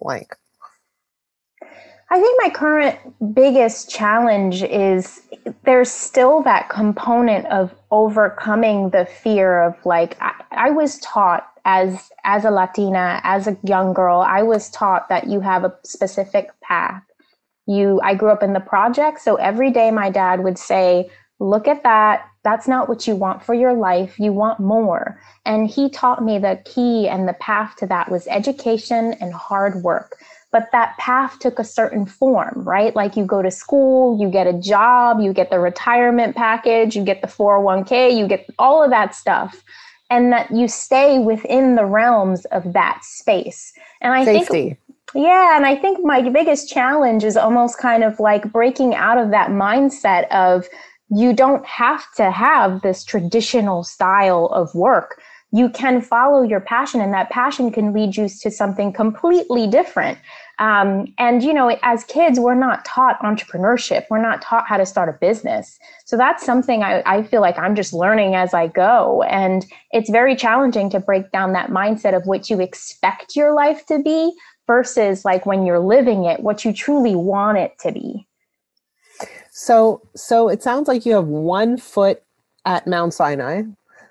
blank? 0.00 0.34
I 2.10 2.20
think 2.20 2.40
my 2.42 2.50
current 2.50 3.34
biggest 3.34 3.90
challenge 3.90 4.62
is 4.62 5.20
there's 5.64 5.90
still 5.90 6.42
that 6.42 6.70
component 6.70 7.46
of 7.46 7.74
overcoming 7.90 8.90
the 8.90 9.04
fear 9.04 9.62
of 9.62 9.74
like 9.84 10.16
I, 10.20 10.32
I, 10.50 10.70
was 10.70 10.98
taught 11.00 11.46
as 11.66 12.10
as 12.24 12.46
a 12.46 12.50
Latina, 12.50 13.20
as 13.24 13.46
a 13.46 13.58
young 13.62 13.92
girl, 13.92 14.22
I 14.22 14.42
was 14.42 14.70
taught 14.70 15.10
that 15.10 15.26
you 15.26 15.40
have 15.40 15.64
a 15.64 15.76
specific 15.84 16.48
path. 16.62 17.02
You 17.66 18.00
I 18.02 18.14
grew 18.14 18.30
up 18.30 18.42
in 18.42 18.54
the 18.54 18.60
project, 18.60 19.20
so 19.20 19.36
every 19.36 19.70
day 19.70 19.90
my 19.90 20.08
dad 20.08 20.42
would 20.42 20.58
say, 20.58 21.10
"Look 21.40 21.68
at 21.68 21.82
that. 21.82 22.24
That's 22.42 22.66
not 22.66 22.88
what 22.88 23.06
you 23.06 23.16
want 23.16 23.44
for 23.44 23.52
your 23.52 23.74
life. 23.74 24.18
You 24.18 24.32
want 24.32 24.60
more." 24.60 25.20
And 25.44 25.68
he 25.68 25.90
taught 25.90 26.24
me 26.24 26.38
the 26.38 26.62
key 26.64 27.06
and 27.06 27.28
the 27.28 27.34
path 27.34 27.76
to 27.76 27.86
that 27.88 28.10
was 28.10 28.26
education 28.28 29.12
and 29.20 29.34
hard 29.34 29.82
work 29.82 30.16
but 30.50 30.68
that 30.72 30.96
path 30.98 31.38
took 31.38 31.58
a 31.58 31.64
certain 31.64 32.06
form, 32.06 32.62
right? 32.64 32.94
Like 32.96 33.16
you 33.16 33.24
go 33.24 33.42
to 33.42 33.50
school, 33.50 34.18
you 34.20 34.30
get 34.30 34.46
a 34.46 34.54
job, 34.54 35.20
you 35.20 35.32
get 35.32 35.50
the 35.50 35.58
retirement 35.58 36.36
package, 36.36 36.96
you 36.96 37.04
get 37.04 37.20
the 37.20 37.26
401k, 37.26 38.16
you 38.16 38.26
get 38.26 38.46
all 38.58 38.82
of 38.82 38.90
that 38.90 39.14
stuff. 39.14 39.62
And 40.10 40.32
that 40.32 40.50
you 40.50 40.68
stay 40.68 41.18
within 41.18 41.74
the 41.74 41.84
realms 41.84 42.46
of 42.46 42.72
that 42.72 43.04
space. 43.04 43.74
And 44.00 44.14
I 44.14 44.24
Safety. 44.24 44.46
think 44.48 44.78
yeah, 45.14 45.56
and 45.56 45.64
I 45.64 45.74
think 45.74 46.04
my 46.04 46.28
biggest 46.28 46.68
challenge 46.68 47.24
is 47.24 47.36
almost 47.36 47.78
kind 47.78 48.04
of 48.04 48.20
like 48.20 48.52
breaking 48.52 48.94
out 48.94 49.18
of 49.18 49.30
that 49.30 49.50
mindset 49.50 50.28
of 50.30 50.66
you 51.10 51.32
don't 51.32 51.64
have 51.64 52.04
to 52.16 52.30
have 52.30 52.82
this 52.82 53.04
traditional 53.04 53.82
style 53.84 54.46
of 54.46 54.74
work 54.74 55.20
you 55.50 55.70
can 55.70 56.02
follow 56.02 56.42
your 56.42 56.60
passion 56.60 57.00
and 57.00 57.12
that 57.14 57.30
passion 57.30 57.72
can 57.72 57.92
lead 57.92 58.16
you 58.16 58.28
to 58.28 58.50
something 58.50 58.92
completely 58.92 59.66
different. 59.66 60.18
Um, 60.58 61.14
and 61.18 61.42
you 61.42 61.54
know 61.54 61.78
as 61.82 62.04
kids 62.04 62.38
we're 62.38 62.54
not 62.54 62.84
taught 62.84 63.18
entrepreneurship. 63.20 64.04
We're 64.10 64.20
not 64.20 64.42
taught 64.42 64.66
how 64.66 64.76
to 64.76 64.84
start 64.84 65.08
a 65.08 65.12
business. 65.12 65.78
So 66.04 66.16
that's 66.16 66.44
something 66.44 66.82
I, 66.82 67.02
I 67.06 67.22
feel 67.22 67.40
like 67.40 67.58
i'm 67.58 67.74
just 67.74 67.92
learning 67.92 68.34
as 68.34 68.52
i 68.52 68.66
go. 68.66 69.22
And 69.22 69.64
it's 69.92 70.10
very 70.10 70.36
challenging 70.36 70.90
to 70.90 71.00
break 71.00 71.30
down 71.30 71.52
that 71.52 71.70
mindset 71.70 72.14
of 72.14 72.26
what 72.26 72.50
you 72.50 72.60
expect 72.60 73.34
your 73.34 73.54
life 73.54 73.86
to 73.86 74.00
be 74.00 74.32
versus 74.66 75.24
like 75.24 75.46
when 75.46 75.64
you're 75.64 75.80
living 75.80 76.24
it 76.24 76.40
what 76.40 76.64
you 76.64 76.72
truly 76.74 77.14
want 77.14 77.56
it 77.56 77.72
to 77.80 77.92
be. 77.92 78.26
So 79.50 80.02
so 80.14 80.50
it 80.50 80.62
sounds 80.62 80.88
like 80.88 81.06
you 81.06 81.14
have 81.14 81.26
one 81.26 81.78
foot 81.78 82.22
at 82.66 82.86
mount 82.86 83.14
sinai 83.14 83.62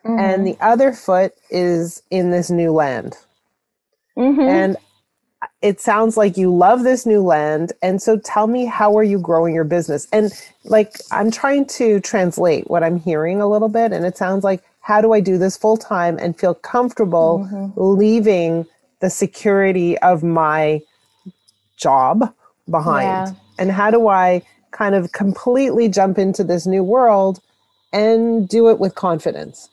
mm-hmm. 0.07 0.19
and 0.19 0.47
the 0.47 0.57
other 0.61 0.93
foot 0.93 1.33
is 1.49 2.01
in 2.09 2.31
this 2.31 2.49
new 2.49 2.71
land. 2.71 3.17
Mm-hmm. 4.17 4.41
And 4.41 4.77
it 5.61 5.79
sounds 5.79 6.17
like 6.17 6.37
you 6.37 6.53
love 6.53 6.83
this 6.83 7.05
new 7.05 7.21
land. 7.21 7.73
And 7.81 8.01
so 8.01 8.17
tell 8.17 8.47
me, 8.47 8.65
how 8.65 8.95
are 8.97 9.03
you 9.03 9.19
growing 9.19 9.53
your 9.53 9.63
business? 9.63 10.07
And 10.11 10.31
like, 10.63 10.93
I'm 11.11 11.31
trying 11.31 11.65
to 11.67 11.99
translate 11.99 12.69
what 12.69 12.83
I'm 12.83 12.99
hearing 12.99 13.41
a 13.41 13.47
little 13.47 13.69
bit. 13.69 13.91
And 13.91 14.05
it 14.05 14.17
sounds 14.17 14.43
like, 14.43 14.63
how 14.81 15.01
do 15.01 15.13
I 15.13 15.19
do 15.19 15.37
this 15.37 15.57
full 15.57 15.77
time 15.77 16.17
and 16.17 16.39
feel 16.39 16.53
comfortable 16.53 17.47
mm-hmm. 17.51 17.79
leaving 17.79 18.65
the 18.99 19.09
security 19.09 19.97
of 19.99 20.23
my 20.23 20.81
job 21.75 22.33
behind? 22.69 23.05
Yeah. 23.05 23.33
And 23.59 23.71
how 23.71 23.91
do 23.91 24.07
I 24.07 24.41
kind 24.71 24.95
of 24.95 25.11
completely 25.11 25.89
jump 25.89 26.17
into 26.17 26.43
this 26.43 26.65
new 26.65 26.83
world 26.83 27.41
and 27.91 28.47
do 28.47 28.69
it 28.69 28.79
with 28.79 28.95
confidence? 28.95 29.69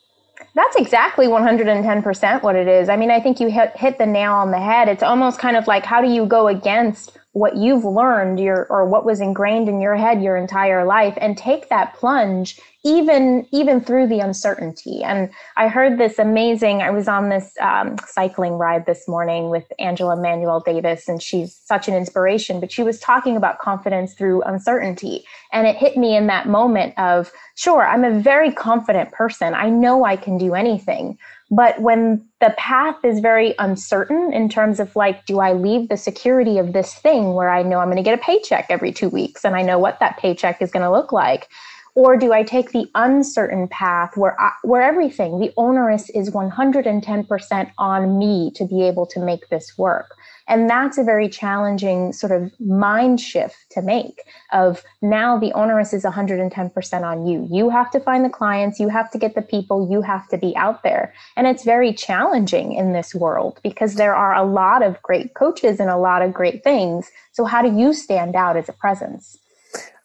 That's 0.55 0.76
exactly 0.76 1.26
110% 1.26 2.43
what 2.43 2.57
it 2.57 2.69
is. 2.69 2.88
I 2.88 2.97
mean, 2.97 3.11
I 3.11 3.21
think 3.21 3.41
you 3.41 3.50
hit, 3.50 3.76
hit 3.76 3.99
the 3.99 4.07
nail 4.07 4.33
on 4.33 4.50
the 4.50 4.61
head. 4.61 4.88
It's 4.88 5.03
almost 5.03 5.38
kind 5.38 5.57
of 5.57 5.67
like 5.67 5.85
how 5.85 6.00
do 6.00 6.09
you 6.09 6.26
go 6.26 6.49
against 6.49 7.19
what 7.35 7.57
you've 7.57 7.85
learned 7.85 8.38
your 8.38 8.64
or 8.71 8.87
what 8.87 9.05
was 9.05 9.21
ingrained 9.21 9.69
in 9.69 9.81
your 9.81 9.97
head 9.97 10.23
your 10.23 10.37
entire 10.37 10.85
life 10.85 11.19
and 11.21 11.37
take 11.37 11.69
that 11.69 11.93
plunge 11.95 12.61
even 12.85 13.45
even 13.50 13.81
through 13.81 14.07
the 14.07 14.21
uncertainty. 14.21 15.03
And 15.03 15.31
i 15.57 15.67
heard 15.67 15.99
this 15.99 16.21
amazing 16.21 16.81
i 16.81 16.91
was 16.91 17.09
on 17.09 17.31
this 17.31 17.53
um, 17.61 17.97
cycling 18.07 18.53
ride 18.53 18.87
this 18.87 19.09
morning 19.09 19.50
with 19.50 19.64
angela 19.81 20.17
manuel 20.17 20.61
davis 20.61 21.09
and 21.09 21.21
she's 21.21 21.61
such 21.64 21.88
an 21.88 21.95
inspiration 21.95 22.61
but 22.61 22.71
she 22.71 22.85
was 22.85 23.00
talking 23.00 23.37
about 23.37 23.59
confidence 23.59 24.14
through 24.14 24.43
uncertainty. 24.43 25.25
And 25.53 25.67
it 25.67 25.76
hit 25.76 25.97
me 25.97 26.17
in 26.17 26.29
that 26.29 26.47
moment 26.47 26.97
of 26.99 27.33
sure 27.57 27.85
i'm 27.85 28.05
a 28.05 28.17
very 28.19 28.53
confident 28.53 29.11
person. 29.11 29.55
I 29.55 29.71
know 29.71 30.05
i 30.05 30.14
can 30.14 30.38
do 30.38 30.55
anything 30.55 31.19
but 31.54 31.80
when 31.80 32.26
the 32.40 32.52
path 32.58 32.96
is 33.04 33.20
very 33.20 33.54
uncertain 33.58 34.32
in 34.32 34.49
terms 34.49 34.80
of 34.80 34.94
like, 34.96 35.25
do 35.26 35.38
I 35.38 35.52
leave 35.52 35.88
the 35.88 35.96
security 35.96 36.58
of 36.58 36.73
this 36.73 36.94
thing 36.94 37.34
where 37.34 37.50
I 37.50 37.62
know 37.62 37.78
I'm 37.78 37.87
going 37.87 37.96
to 37.96 38.02
get 38.02 38.18
a 38.18 38.23
paycheck 38.23 38.66
every 38.70 38.92
two 38.92 39.08
weeks 39.08 39.44
and 39.44 39.54
I 39.54 39.62
know 39.62 39.78
what 39.78 40.00
that 40.00 40.18
paycheck 40.18 40.61
is 40.61 40.73
going 40.73 40.82
to 40.82 40.90
look 40.90 41.12
like? 41.12 41.49
Or 41.94 42.16
do 42.16 42.32
I 42.32 42.42
take 42.42 42.73
the 42.73 42.90
uncertain 42.96 43.68
path 43.68 44.16
where 44.16 44.40
I, 44.40 44.50
where 44.62 44.82
everything, 44.82 45.38
the 45.38 45.52
onerous 45.56 46.11
is 46.11 46.30
110% 46.30 47.70
on 47.78 48.18
me 48.18 48.50
to 48.56 48.64
be 48.64 48.82
able 48.82 49.06
to 49.06 49.20
make 49.20 49.49
this 49.49 49.78
work? 49.78 50.16
And 50.46 50.68
that's 50.68 50.98
a 50.98 51.04
very 51.04 51.28
challenging 51.28 52.12
sort 52.12 52.32
of 52.32 52.52
mind 52.60 53.20
shift 53.20 53.56
to 53.70 53.82
make 53.82 54.22
of 54.52 54.82
now 55.00 55.38
the 55.38 55.52
onerous 55.52 55.92
is 55.92 56.04
110% 56.04 57.02
on 57.02 57.26
you. 57.26 57.48
You 57.50 57.70
have 57.70 57.90
to 57.92 58.00
find 58.00 58.24
the 58.24 58.30
clients, 58.30 58.78
you 58.78 58.88
have 58.88 59.10
to 59.12 59.18
get 59.18 59.34
the 59.34 59.42
people, 59.42 59.90
you 59.90 60.02
have 60.02 60.28
to 60.28 60.38
be 60.38 60.54
out 60.56 60.82
there. 60.82 61.14
And 61.36 61.46
it's 61.46 61.64
very 61.64 61.92
challenging 61.92 62.72
in 62.72 62.92
this 62.92 63.14
world 63.14 63.58
because 63.62 63.94
there 63.94 64.14
are 64.14 64.34
a 64.34 64.44
lot 64.44 64.82
of 64.82 65.00
great 65.02 65.34
coaches 65.34 65.80
and 65.80 65.88
a 65.88 65.96
lot 65.96 66.22
of 66.22 66.34
great 66.34 66.62
things. 66.62 67.10
So 67.32 67.44
how 67.44 67.62
do 67.62 67.74
you 67.74 67.94
stand 67.94 68.36
out 68.36 68.56
as 68.56 68.68
a 68.68 68.72
presence? 68.72 69.38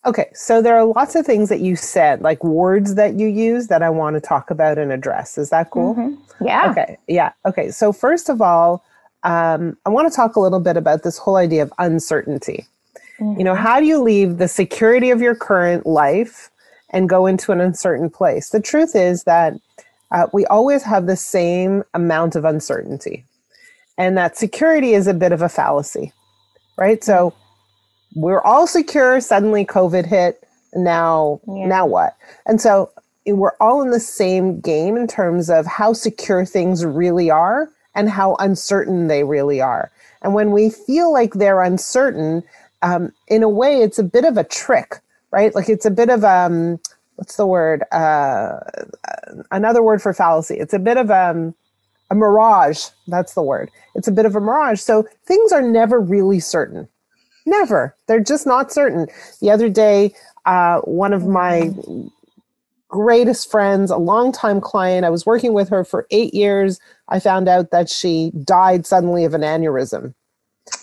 Okay, 0.05 0.29
so 0.33 0.61
there 0.61 0.77
are 0.77 0.85
lots 0.85 1.15
of 1.15 1.25
things 1.25 1.49
that 1.49 1.59
you 1.59 1.75
said, 1.75 2.21
like 2.21 2.41
words 2.41 2.95
that 2.95 3.19
you 3.19 3.27
use 3.27 3.67
that 3.67 3.83
I 3.83 3.89
want 3.89 4.15
to 4.15 4.21
talk 4.21 4.49
about 4.49 4.77
and 4.77 4.93
address. 4.93 5.37
Is 5.37 5.49
that 5.49 5.71
cool? 5.71 5.93
Mm-hmm. 5.93 6.45
Yeah. 6.45 6.71
Okay. 6.71 6.97
Yeah. 7.07 7.33
Okay. 7.45 7.69
So, 7.69 7.91
first 7.91 8.29
of 8.29 8.41
all, 8.41 8.81
um, 9.23 9.77
I 9.85 9.89
want 9.89 10.11
to 10.11 10.15
talk 10.15 10.35
a 10.35 10.39
little 10.39 10.59
bit 10.59 10.77
about 10.77 11.03
this 11.03 11.17
whole 11.17 11.35
idea 11.35 11.63
of 11.63 11.73
uncertainty. 11.77 12.65
Mm-hmm. 13.19 13.39
You 13.39 13.43
know, 13.45 13.53
mm-hmm. 13.53 13.63
how 13.63 13.79
do 13.79 13.85
you 13.85 14.01
leave 14.01 14.37
the 14.37 14.47
security 14.47 15.09
of 15.09 15.21
your 15.21 15.35
current 15.35 15.85
life 15.85 16.49
and 16.91 17.09
go 17.09 17.25
into 17.25 17.51
an 17.51 17.61
uncertain 17.61 18.09
place? 18.09 18.49
The 18.49 18.61
truth 18.61 18.95
is 18.95 19.23
that 19.23 19.53
uh, 20.11 20.27
we 20.33 20.45
always 20.45 20.83
have 20.83 21.05
the 21.05 21.17
same 21.17 21.83
amount 21.93 22.35
of 22.35 22.45
uncertainty, 22.45 23.25
and 23.97 24.17
that 24.17 24.37
security 24.37 24.93
is 24.93 25.05
a 25.05 25.13
bit 25.13 25.31
of 25.31 25.41
a 25.41 25.49
fallacy, 25.49 26.13
right? 26.77 27.03
So 27.03 27.33
we're 28.15 28.41
all 28.41 28.65
secure. 28.65 29.19
Suddenly, 29.19 29.65
COVID 29.65 30.05
hit. 30.05 30.43
Now, 30.73 31.41
yeah. 31.47 31.67
now 31.67 31.85
what? 31.85 32.15
And 32.45 32.61
so 32.61 32.91
we're 33.25 33.55
all 33.59 33.81
in 33.81 33.91
the 33.91 33.99
same 33.99 34.59
game 34.59 34.95
in 34.95 35.07
terms 35.07 35.49
of 35.49 35.65
how 35.65 35.93
secure 35.93 36.45
things 36.45 36.85
really 36.85 37.29
are 37.29 37.69
and 37.95 38.09
how 38.09 38.35
uncertain 38.39 39.07
they 39.07 39.23
really 39.23 39.61
are. 39.61 39.91
And 40.21 40.33
when 40.33 40.51
we 40.51 40.69
feel 40.69 41.11
like 41.11 41.33
they're 41.33 41.61
uncertain, 41.61 42.43
um, 42.81 43.11
in 43.27 43.43
a 43.43 43.49
way, 43.49 43.81
it's 43.81 43.99
a 43.99 44.03
bit 44.03 44.25
of 44.25 44.37
a 44.37 44.43
trick, 44.43 44.99
right? 45.31 45.53
Like 45.53 45.69
it's 45.69 45.85
a 45.85 45.91
bit 45.91 46.09
of 46.09 46.23
um, 46.23 46.79
what's 47.15 47.35
the 47.35 47.45
word? 47.47 47.83
Uh, 47.91 48.59
another 49.51 49.83
word 49.83 50.01
for 50.01 50.13
fallacy. 50.13 50.55
It's 50.55 50.73
a 50.73 50.79
bit 50.79 50.97
of 50.97 51.11
um, 51.11 51.53
a 52.09 52.15
mirage. 52.15 52.85
That's 53.07 53.33
the 53.33 53.43
word. 53.43 53.69
It's 53.95 54.07
a 54.07 54.11
bit 54.11 54.25
of 54.25 54.35
a 54.35 54.39
mirage. 54.39 54.79
So 54.81 55.05
things 55.25 55.51
are 55.51 55.61
never 55.61 55.99
really 55.99 56.39
certain. 56.39 56.87
Never. 57.45 57.95
They're 58.07 58.19
just 58.19 58.45
not 58.45 58.71
certain. 58.71 59.07
The 59.41 59.51
other 59.51 59.69
day, 59.69 60.13
uh, 60.45 60.79
one 60.81 61.13
of 61.13 61.25
my 61.25 61.73
greatest 62.89 63.49
friends, 63.49 63.91
a 63.91 63.97
longtime 63.97 64.59
client. 64.59 65.05
I 65.05 65.09
was 65.09 65.25
working 65.25 65.53
with 65.53 65.69
her 65.69 65.85
for 65.85 66.05
eight 66.11 66.33
years. 66.33 66.79
I 67.07 67.19
found 67.19 67.47
out 67.47 67.71
that 67.71 67.89
she 67.89 68.31
died 68.43 68.85
suddenly 68.85 69.23
of 69.23 69.33
an 69.33 69.41
aneurysm. 69.41 70.13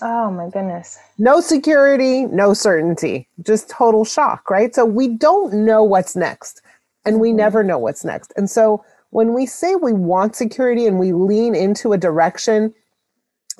Oh 0.02 0.30
my 0.30 0.48
goodness. 0.48 0.98
No 1.18 1.40
security, 1.40 2.26
no 2.26 2.54
certainty, 2.54 3.28
just 3.42 3.68
total 3.68 4.04
shock, 4.04 4.50
right? 4.50 4.74
So 4.74 4.84
we 4.84 5.08
don't 5.08 5.52
know 5.64 5.82
what's 5.82 6.16
next 6.16 6.62
and 7.04 7.20
we 7.20 7.28
mm-hmm. 7.28 7.38
never 7.38 7.62
know 7.62 7.78
what's 7.78 8.04
next. 8.04 8.32
And 8.36 8.48
so 8.50 8.84
when 9.10 9.32
we 9.32 9.46
say 9.46 9.74
we 9.74 9.92
want 9.92 10.34
security 10.34 10.86
and 10.86 10.98
we 10.98 11.12
lean 11.12 11.54
into 11.54 11.92
a 11.92 11.98
direction 11.98 12.74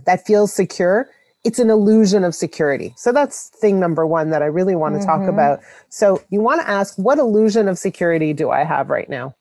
that 0.05 0.27
feels 0.27 0.53
secure, 0.53 1.09
it's 1.47 1.61
an 1.61 1.71
illusion 1.71 2.25
of 2.25 2.35
security. 2.35 2.93
So 2.97 3.13
that's 3.13 3.51
thing 3.51 3.79
number 3.79 4.05
one 4.05 4.31
that 4.31 4.43
I 4.43 4.47
really 4.47 4.75
want 4.75 4.97
to 4.97 4.99
mm-hmm. 4.99 5.23
talk 5.23 5.29
about. 5.29 5.61
So 5.91 6.21
you 6.29 6.41
want 6.41 6.61
to 6.61 6.69
ask, 6.69 6.99
what 6.99 7.19
illusion 7.19 7.69
of 7.69 7.79
security 7.79 8.33
do 8.33 8.51
I 8.51 8.65
have 8.65 8.91
right 8.91 9.09
now? 9.09 9.37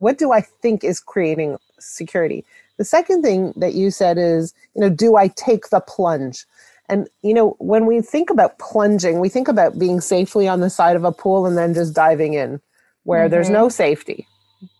What 0.00 0.18
do 0.18 0.32
I 0.32 0.42
think 0.42 0.84
is 0.84 1.00
creating 1.00 1.56
security? 1.78 2.44
The 2.76 2.84
second 2.84 3.22
thing 3.22 3.54
that 3.56 3.72
you 3.72 3.90
said 3.90 4.18
is, 4.18 4.52
you 4.74 4.82
know, 4.82 4.90
do 4.90 5.16
I 5.16 5.28
take 5.28 5.70
the 5.70 5.80
plunge? 5.80 6.44
And, 6.90 7.08
you 7.22 7.32
know, 7.32 7.56
when 7.58 7.86
we 7.86 8.02
think 8.02 8.28
about 8.28 8.58
plunging, 8.58 9.18
we 9.18 9.30
think 9.30 9.48
about 9.48 9.78
being 9.78 10.02
safely 10.02 10.46
on 10.46 10.60
the 10.60 10.68
side 10.68 10.96
of 10.96 11.04
a 11.04 11.12
pool 11.12 11.46
and 11.46 11.56
then 11.56 11.72
just 11.72 11.94
diving 11.94 12.34
in 12.34 12.60
where 13.04 13.24
mm-hmm. 13.24 13.30
there's 13.30 13.48
no 13.48 13.70
safety, 13.70 14.26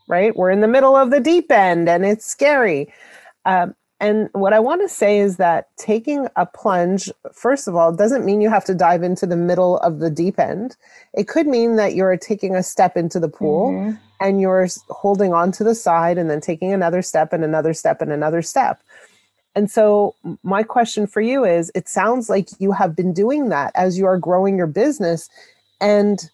right? 0.07 0.35
We're 0.35 0.51
in 0.51 0.61
the 0.61 0.67
middle 0.67 0.95
of 0.95 1.09
the 1.09 1.19
deep 1.19 1.51
end 1.51 1.89
and 1.89 2.05
it's 2.05 2.25
scary. 2.25 2.93
Um, 3.45 3.73
And 4.01 4.29
what 4.33 4.51
I 4.51 4.59
want 4.59 4.81
to 4.81 4.89
say 4.89 5.19
is 5.19 5.37
that 5.37 5.69
taking 5.77 6.27
a 6.35 6.47
plunge, 6.47 7.11
first 7.31 7.67
of 7.67 7.75
all, 7.75 7.93
doesn't 7.93 8.25
mean 8.25 8.41
you 8.41 8.49
have 8.49 8.65
to 8.65 8.73
dive 8.73 9.03
into 9.03 9.27
the 9.27 9.35
middle 9.35 9.77
of 9.77 9.99
the 9.99 10.09
deep 10.09 10.39
end. 10.39 10.75
It 11.13 11.27
could 11.27 11.45
mean 11.45 11.75
that 11.75 11.93
you're 11.93 12.17
taking 12.17 12.55
a 12.55 12.63
step 12.63 12.97
into 12.97 13.19
the 13.19 13.29
pool 13.29 13.71
mm-hmm. 13.71 13.97
and 14.19 14.41
you're 14.41 14.67
holding 14.89 15.33
on 15.33 15.51
to 15.51 15.63
the 15.63 15.75
side 15.75 16.17
and 16.17 16.31
then 16.31 16.41
taking 16.41 16.73
another 16.73 17.03
step 17.03 17.31
and 17.31 17.43
another 17.43 17.75
step 17.75 18.01
and 18.01 18.11
another 18.11 18.41
step. 18.41 18.81
And 19.53 19.69
so, 19.69 20.15
my 20.41 20.63
question 20.63 21.05
for 21.05 21.21
you 21.21 21.45
is 21.45 21.71
it 21.75 21.87
sounds 21.87 22.27
like 22.27 22.49
you 22.57 22.71
have 22.71 22.95
been 22.95 23.13
doing 23.13 23.49
that 23.49 23.71
as 23.75 23.99
you 23.99 24.07
are 24.07 24.17
growing 24.17 24.57
your 24.57 24.67
business. 24.67 25.29
And 25.79 26.27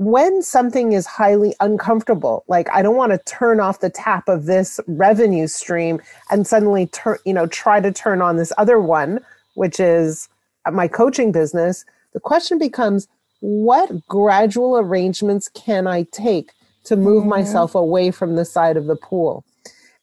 when 0.00 0.42
something 0.42 0.92
is 0.92 1.06
highly 1.06 1.54
uncomfortable 1.60 2.42
like 2.48 2.68
i 2.70 2.80
don't 2.80 2.96
want 2.96 3.12
to 3.12 3.18
turn 3.30 3.60
off 3.60 3.80
the 3.80 3.90
tap 3.90 4.28
of 4.28 4.46
this 4.46 4.80
revenue 4.86 5.46
stream 5.46 6.00
and 6.30 6.46
suddenly 6.46 6.86
turn 6.86 7.18
you 7.26 7.34
know 7.34 7.46
try 7.46 7.80
to 7.80 7.92
turn 7.92 8.22
on 8.22 8.36
this 8.36 8.52
other 8.56 8.80
one 8.80 9.20
which 9.54 9.78
is 9.78 10.28
my 10.72 10.88
coaching 10.88 11.30
business 11.30 11.84
the 12.14 12.20
question 12.20 12.58
becomes 12.58 13.08
what 13.40 13.90
gradual 14.08 14.78
arrangements 14.78 15.48
can 15.50 15.86
i 15.86 16.02
take 16.12 16.50
to 16.84 16.96
move 16.96 17.20
mm-hmm. 17.20 17.30
myself 17.30 17.74
away 17.74 18.10
from 18.10 18.36
the 18.36 18.44
side 18.44 18.76
of 18.76 18.86
the 18.86 18.96
pool? 18.96 19.44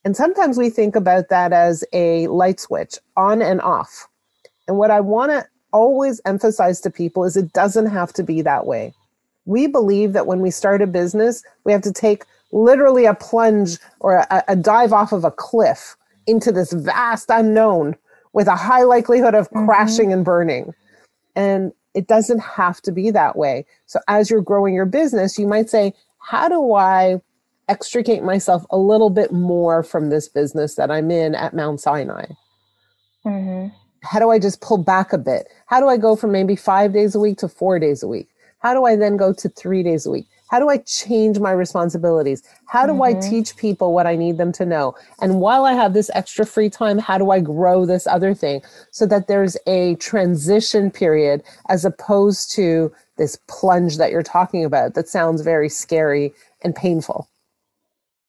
And 0.06 0.16
sometimes 0.16 0.58
we 0.58 0.70
think 0.70 0.96
about 0.96 1.30
that 1.30 1.52
as 1.52 1.84
a 1.92 2.28
light 2.28 2.60
switch 2.60 2.98
on 3.18 3.42
and 3.42 3.62
off. 3.62 4.08
And 4.68 4.78
what 4.78 4.92
i 4.92 5.00
want 5.00 5.32
to 5.32 5.46
always 5.74 6.22
emphasize 6.26 6.80
to 6.82 6.90
people 6.90 7.24
is 7.26 7.36
it 7.36 7.52
doesn't 7.54 7.88
have 7.88 8.14
to 8.14 8.24
be 8.24 8.42
that 8.42 8.66
way 8.66 8.94
we 9.48 9.66
believe 9.66 10.14
that 10.14 10.28
when 10.28 10.42
we 10.42 10.52
start 10.52 10.82
a 10.82 10.88
business, 10.88 11.42
we 11.64 11.72
have 11.72 11.82
to 11.82 11.92
take 11.92 12.26
literally 12.52 13.06
a 13.06 13.16
plunge 13.16 13.78
or 14.02 14.18
a, 14.30 14.44
a 14.50 14.56
dive 14.56 14.94
off 14.94 15.12
of 15.12 15.24
a 15.24 15.32
cliff 15.32 15.96
into 16.28 16.52
this 16.52 16.74
vast 16.74 17.30
unknown 17.30 17.96
with 18.34 18.48
a 18.48 18.56
high 18.56 18.84
likelihood 18.84 19.34
of 19.34 19.50
mm-hmm. 19.50 19.66
crashing 19.66 20.14
and 20.14 20.24
burning. 20.24 20.74
And 21.36 21.72
it 21.94 22.08
doesn't 22.08 22.40
have 22.40 22.82
to 22.82 22.92
be 22.92 23.10
that 23.12 23.38
way. 23.38 23.66
So 23.86 24.00
as 24.08 24.30
you're 24.30 24.42
growing 24.42 24.76
your 24.76 24.86
business, 24.86 25.40
you 25.40 25.48
might 25.48 25.70
say, 25.70 25.94
how 26.20 26.50
do 26.50 26.74
I 26.74 27.22
extricate 27.70 28.24
myself 28.24 28.66
a 28.70 28.78
little 28.78 29.10
bit 29.10 29.32
more 29.32 29.82
from 29.82 30.10
this 30.10 30.28
business 30.28 30.76
that 30.76 30.92
I'm 30.92 31.10
in 31.10 31.36
at 31.36 31.54
Mount 31.54 31.80
Sinai? 31.80 32.26
Mm-hmm. 33.26 33.70
How 34.04 34.20
do 34.20 34.30
I 34.30 34.40
just 34.40 34.62
pull 34.62 34.78
back 34.78 35.14
a 35.14 35.18
bit? 35.18 35.48
How 35.68 35.80
do 35.80 35.88
I 35.88 35.98
go 35.98 36.16
from 36.16 36.32
maybe 36.32 36.56
five 36.56 36.94
days 36.94 37.16
a 37.16 37.20
week 37.20 37.38
to 37.40 37.48
four 37.48 37.80
days 37.80 38.04
a 38.04 38.08
week? 38.08 38.28
How 38.60 38.74
do 38.74 38.86
I 38.86 38.96
then 38.96 39.18
go 39.18 39.34
to 39.34 39.50
three 39.50 39.84
days 39.84 40.06
a 40.06 40.12
week? 40.12 40.28
How 40.50 40.60
do 40.60 40.70
I 40.70 40.78
change 40.78 41.40
my 41.40 41.52
responsibilities? 41.52 42.42
How 42.68 42.86
do 42.86 42.94
mm-hmm. 42.94 43.18
I 43.18 43.30
teach 43.30 43.58
people 43.58 43.94
what 43.94 44.08
I 44.08 44.16
need 44.16 44.38
them 44.38 44.52
to 44.54 44.66
know? 44.66 44.96
And 45.22 45.40
while 45.40 45.66
I 45.66 45.74
have 45.74 45.94
this 45.94 46.10
extra 46.14 46.46
free 46.46 46.70
time, 46.70 46.98
how 46.98 47.18
do 47.18 47.32
I 47.32 47.40
grow 47.40 47.86
this 47.86 48.08
other 48.08 48.34
thing 48.34 48.62
so 48.92 49.06
that 49.08 49.28
there's 49.28 49.58
a 49.68 49.96
transition 49.96 50.90
period 50.90 51.44
as 51.70 51.84
opposed 51.84 52.52
to 52.54 52.92
this 53.18 53.38
plunge 53.48 53.98
that 53.98 54.12
you're 54.12 54.24
talking 54.24 54.64
about 54.64 54.94
that 54.94 55.10
sounds 55.10 55.42
very 55.42 55.70
scary 55.70 56.34
and 56.64 56.74
painful? 56.74 57.28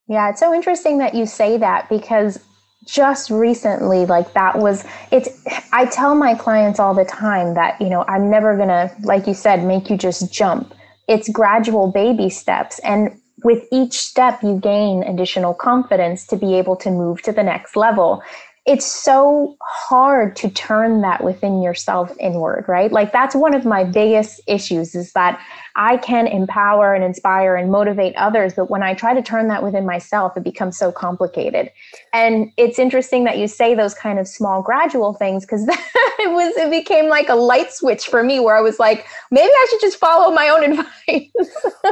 Yeah, 0.09 0.31
it's 0.31 0.41
so 0.41 0.55
interesting 0.55 0.99
that 0.99 1.15
you 1.15 1.27
say 1.27 1.59
that 1.59 1.89
because 1.89 2.43
just 2.89 3.31
recently 3.31 4.07
like 4.07 4.33
that 4.33 4.59
was 4.59 4.85
it's 5.13 5.29
i 5.73 5.85
tell 5.85 6.15
my 6.15 6.35
clients 6.35 6.81
all 6.81 6.95
the 6.95 7.05
time 7.05 7.53
that 7.55 7.79
you 7.81 7.89
know 7.89 8.03
i'm 8.09 8.31
never 8.31 8.57
gonna 8.57 8.91
like 9.03 9.27
you 9.27 9.35
said 9.35 9.63
make 9.65 9.91
you 9.91 9.97
just 9.97 10.33
jump. 10.33 10.75
It's 11.07 11.29
gradual 11.31 11.91
baby 11.91 12.29
steps 12.29 12.79
and 12.81 13.19
with 13.45 13.65
each 13.73 13.95
step 13.95 14.43
you 14.43 14.59
gain 14.59 15.03
additional 15.05 15.55
confidence 15.55 16.27
to 16.27 16.37
be 16.37 16.55
able 16.55 16.77
to 16.77 16.91
move 16.91 17.23
to 17.23 17.33
the 17.33 17.43
next 17.43 17.77
level. 17.77 18.23
It's 18.67 18.85
so 18.85 19.57
hard 19.63 20.37
to 20.37 20.51
turn 20.51 21.01
that 21.01 21.25
within 21.25 21.63
yourself 21.63 22.15
inward 22.21 22.67
right? 22.69 22.93
Like 22.93 23.13
that's 23.13 23.35
one 23.35 23.55
of 23.55 23.65
my 23.65 23.85
biggest 23.85 24.41
issues 24.47 24.95
is 24.95 25.13
that 25.13 25.41
I 25.79 25.97
can 25.97 26.27
empower 26.27 26.93
and 26.93 27.05
inspire 27.05 27.55
and 27.55 27.71
motivate 27.71 28.15
others. 28.17 28.53
But 28.55 28.69
when 28.69 28.83
I 28.83 28.95
try 28.95 29.15
to 29.15 29.23
turn 29.23 29.47
that 29.47 29.63
within 29.63 29.87
myself, 29.87 30.37
it 30.37 30.43
becomes 30.43 30.77
so 30.77 30.91
complicated. 30.91 31.71
And 32.13 32.51
it's 32.57 32.81
interesting 32.81 33.23
that 33.25 33.39
you 33.39 33.47
say 33.47 33.77
those 33.77 33.95
kind 33.95 34.19
of 34.19 34.27
small 34.27 34.61
gradual 34.61 35.15
things 35.15 35.45
because 35.45 35.63
it 35.69 36.33
was 36.33 36.57
it 36.57 36.71
became 36.71 37.09
like 37.09 37.29
a 37.29 37.37
light 37.37 37.73
switch 37.73 38.09
for 38.09 38.25
me 38.25 38.41
where 38.41 38.57
I 38.57 38.61
was 38.61 38.81
like, 38.81 39.07
maybe 39.31 39.51
I 39.51 39.67
should 39.71 39.81
just 39.81 39.99
follow 39.99 40.35
my 40.35 40.49
own 40.49 40.65
advice. 40.73 41.31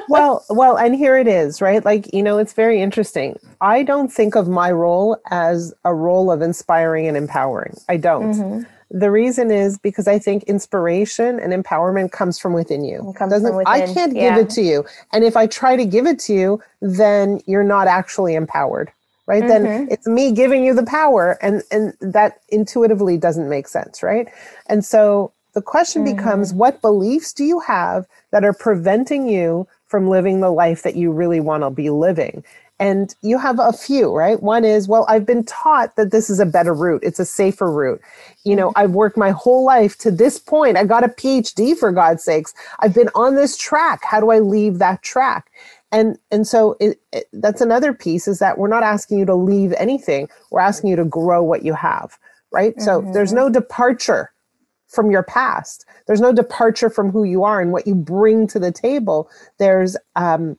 well, 0.09 0.45
well, 0.51 0.77
and 0.77 0.97
here 0.97 1.17
it 1.17 1.29
is, 1.29 1.63
right? 1.63 1.85
Like, 1.85 2.13
you 2.13 2.25
know, 2.25 2.39
it's 2.39 2.55
very 2.55 2.83
interesting. 2.83 3.39
I 3.61 3.85
don't 3.85 4.13
think 4.13 4.35
of 4.35 4.49
my 4.49 4.73
role 4.73 5.17
as 5.31 5.73
a 5.85 5.95
role 5.95 6.33
of 6.33 6.43
inspiring 6.43 7.07
and 7.07 7.17
empowering. 7.17 7.77
I 7.89 7.99
don't. 7.99 8.35
Mm-hmm 8.35 8.73
the 8.99 9.11
reason 9.11 9.51
is 9.51 9.77
because 9.79 10.09
I 10.09 10.19
think 10.19 10.45
inspiration 10.45 11.39
and 11.39 11.53
empowerment 11.53 12.13
comes 12.13 12.39
from 12.39 12.55
within 12.55 12.83
you. 12.83 13.13
Comes 13.17 13.33
Doesn't, 13.33 13.55
within. 13.55 13.67
I 13.67 13.93
can't 13.93 14.15
yeah. 14.15 14.35
give 14.35 14.47
it 14.47 14.51
to 14.51 14.63
you. 14.63 14.87
And 15.13 15.23
if 15.23 15.37
I 15.37 15.47
try 15.47 15.77
to 15.77 15.85
give 15.85 16.07
it 16.07 16.19
to 16.21 16.33
you, 16.33 16.63
then 16.81 17.41
you're 17.47 17.65
not 17.65 17.89
actually 17.89 18.35
empowered. 18.35 18.91
Right? 19.27 19.43
Mm-hmm. 19.43 19.65
Then 19.65 19.89
it's 19.91 20.07
me 20.07 20.33
giving 20.33 20.65
you 20.65 20.73
the 20.73 20.85
power 20.85 21.37
and 21.43 21.63
and 21.71 21.95
that 22.01 22.41
intuitively 22.49 23.19
doesn't 23.19 23.49
make 23.49 23.67
sense, 23.67 24.03
right? 24.03 24.29
And 24.69 24.85
so 24.85 25.33
the 25.53 25.63
question 25.63 26.05
mm-hmm. 26.05 26.17
becomes 26.17 26.55
what 26.55 26.81
beliefs 26.81 27.33
do 27.33 27.45
you 27.45 27.61
have 27.61 28.07
that 28.31 28.45
are 28.45 28.53
preventing 28.53 29.29
you 29.29 29.67
from 29.89 30.09
living 30.09 30.41
the 30.41 30.51
life 30.51 30.83
that 30.85 30.97
you 30.97 31.11
really 31.11 31.41
want 31.41 31.65
to 31.65 31.71
be 31.71 31.91
living? 31.91 32.45
And 32.79 33.15
you 33.23 33.39
have 33.39 33.59
a 33.59 33.73
few, 33.73 34.15
right? 34.15 34.43
One 34.43 34.65
is, 34.65 34.87
well, 34.87 35.07
I've 35.09 35.25
been 35.25 35.45
taught 35.45 35.97
that 35.97 36.11
this 36.11 36.29
is 36.29 36.41
a 36.41 36.45
better 36.47 36.75
route. 36.75 37.03
It's 37.03 37.19
a 37.19 37.25
safer 37.25 37.71
route. 37.71 38.01
You 38.45 38.55
know, 38.55 38.73
I've 38.77 38.91
worked 38.91 39.17
my 39.17 39.31
whole 39.31 39.65
life 39.65 39.97
to 39.99 40.11
this 40.11 40.39
point. 40.39 40.77
I 40.77 40.85
got 40.85 41.03
a 41.03 41.09
PhD 41.09 41.75
for 41.77 41.91
God's 41.91 42.23
sakes. 42.23 42.53
I've 42.81 42.95
been 42.95 43.09
on 43.15 43.35
this 43.35 43.57
track. 43.57 44.01
How 44.05 44.21
do 44.21 44.31
I 44.31 44.41
leave 44.41 44.79
that 44.79 45.03
track? 45.03 45.51
And 45.91 46.19
and 46.31 46.47
so 46.47 46.77
it, 46.81 47.01
it, 47.13 47.27
that's 47.33 47.63
another 47.63 47.95
piece 47.95 48.29
is 48.29 48.41
that 48.41 48.59
we're 48.59 48.69
not 48.69 48.83
asking 48.83 49.19
you 49.19 49.25
to 49.25 49.35
leave 49.35 49.73
anything. 49.79 50.29
We're 50.51 50.61
asking 50.61 50.91
you 50.91 50.97
to 50.97 51.05
grow 51.05 51.43
what 51.43 51.65
you 51.65 51.73
have, 51.73 52.19
right? 52.53 52.73
Mm-hmm. 52.73 52.85
So 52.85 53.11
there's 53.13 53.33
no 53.33 53.49
departure 53.49 54.33
from 54.89 55.11
your 55.11 55.23
past. 55.23 55.87
There's 56.07 56.21
no 56.21 56.33
departure 56.33 56.91
from 56.91 57.11
who 57.11 57.25
you 57.25 57.45
are 57.45 57.61
and 57.61 57.73
what 57.73 57.87
you 57.87 57.95
bring 57.95 58.47
to 58.49 58.59
the 58.59 58.73
table. 58.73 59.31
There's 59.59 59.97
um, 60.15 60.59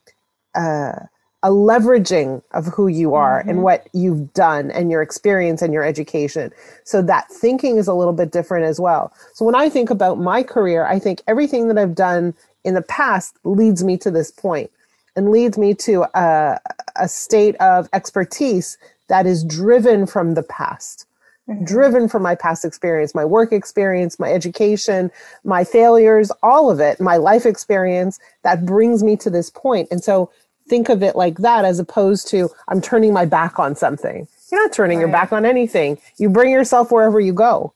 uh, 0.56 1.00
a 1.44 1.50
leveraging 1.50 2.42
of 2.52 2.66
who 2.66 2.88
you 2.88 3.14
are 3.14 3.40
mm-hmm. 3.40 3.50
and 3.50 3.64
what 3.64 3.88
you've 3.94 4.34
done 4.34 4.72
and 4.72 4.90
your 4.90 5.02
experience 5.02 5.62
and 5.62 5.74
your 5.74 5.84
education. 5.84 6.52
So 6.84 7.02
that 7.04 7.30
thinking 7.30 7.78
is 7.78 7.88
a 7.88 7.94
little 7.94 8.14
bit 8.14 8.32
different 8.32 8.66
as 8.66 8.80
well. 8.80 9.14
So 9.34 9.46
when 9.46 9.56
I 9.56 9.70
think 9.70 9.90
about 9.90 10.20
my 10.20 10.42
career, 10.42 10.86
I 10.86 11.00
think 11.00 11.22
everything 11.28 11.68
that 11.68 11.78
I've 11.78 11.96
done 11.96 12.34
in 12.64 12.74
the 12.74 12.82
past 12.82 13.38
leads 13.44 13.84
me 13.84 13.98
to 13.98 14.12
this 14.12 14.32
point 14.32 14.72
and 15.16 15.32
leads 15.32 15.58
me 15.58 15.74
to 15.74 16.06
a, 16.18 16.60
a 16.96 17.08
state 17.08 17.56
of 17.58 17.88
expertise 17.94 18.78
that 19.08 19.26
is 19.26 19.44
driven 19.44 20.06
from 20.06 20.34
the 20.34 20.44
past. 20.44 21.06
Mm-hmm. 21.48 21.64
Driven 21.64 22.10
from 22.10 22.24
my 22.24 22.36
past 22.36 22.66
experience, 22.66 23.16
my 23.16 23.24
work 23.24 23.54
experience, 23.54 24.20
my 24.20 24.34
education, 24.34 25.10
my 25.46 25.64
failures, 25.64 26.30
all 26.44 26.70
of 26.70 26.82
it, 26.82 27.00
my 27.00 27.16
life 27.16 27.46
experience 27.46 28.20
that 28.44 28.66
brings 28.66 29.02
me 29.02 29.16
to 29.16 29.30
this 29.30 29.50
point. 29.50 29.88
And 29.90 30.04
so 30.04 30.30
think 30.68 30.90
of 30.90 31.04
it 31.04 31.16
like 31.16 31.38
that 31.40 31.66
as 31.66 31.80
opposed 31.80 32.28
to 32.30 32.50
I'm 32.68 32.82
turning 32.82 33.14
my 33.14 33.26
back 33.26 33.60
on 33.60 33.76
something. 33.76 34.28
You're 34.52 34.64
not 34.64 34.74
turning 34.74 34.98
right. 34.98 35.04
your 35.04 35.12
back 35.12 35.34
on 35.34 35.46
anything. 35.46 35.98
You 36.18 36.30
bring 36.30 36.52
yourself 36.52 36.92
wherever 36.92 37.20
you 37.20 37.34
go. 37.34 37.74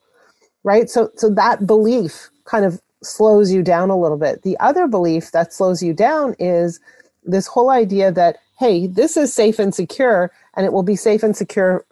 Right? 0.64 0.90
So 0.90 1.12
so 1.16 1.30
that 1.32 1.66
belief 1.66 2.30
kind 2.46 2.66
of 2.66 2.82
slows 3.04 3.52
you 3.52 3.64
down 3.64 3.90
a 3.90 4.00
little 4.00 4.18
bit. 4.18 4.44
The 4.44 4.58
other 4.60 4.88
belief 4.88 5.32
that 5.32 5.54
slows 5.54 5.82
you 5.82 5.94
down 5.94 6.36
is 6.40 6.80
this 7.24 7.48
whole 7.48 7.70
idea 7.70 8.12
that 8.12 8.38
hey, 8.60 8.86
this 8.86 9.18
is 9.18 9.34
safe 9.34 9.58
and 9.58 9.74
secure 9.74 10.32
and 10.56 10.66
it 10.66 10.74
will 10.74 10.84
be 10.84 10.96
safe 10.96 11.24
and 11.24 11.36
secure, 11.36 11.84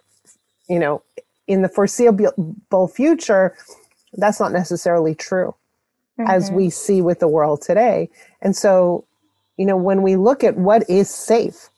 you 0.68 0.78
know, 0.78 1.02
in 1.48 1.64
the 1.64 1.70
foreseeable 1.70 2.88
future. 2.88 3.56
That's 4.14 4.40
not 4.40 4.52
necessarily 4.52 5.16
true 5.16 5.56
mm-hmm. 6.20 6.30
as 6.30 6.52
we 6.52 6.70
see 6.70 7.02
with 7.02 7.20
the 7.20 7.28
world 7.28 7.62
today. 7.62 8.10
And 8.42 8.56
so 8.56 9.06
you 9.60 9.66
know, 9.66 9.76
when 9.76 10.02
we 10.02 10.16
look 10.16 10.42
at 10.42 10.56
what 10.56 10.90
is 10.90 11.10
safe, 11.10 11.70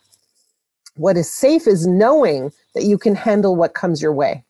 what 0.97 1.17
is 1.17 1.33
safe 1.33 1.65
is 1.65 1.87
knowing 1.87 2.51
that 2.75 2.83
you 2.83 2.95
can 2.95 3.15
handle 3.15 3.55
what 3.55 3.73
comes 3.73 4.03
your 4.03 4.13
way. 4.13 4.45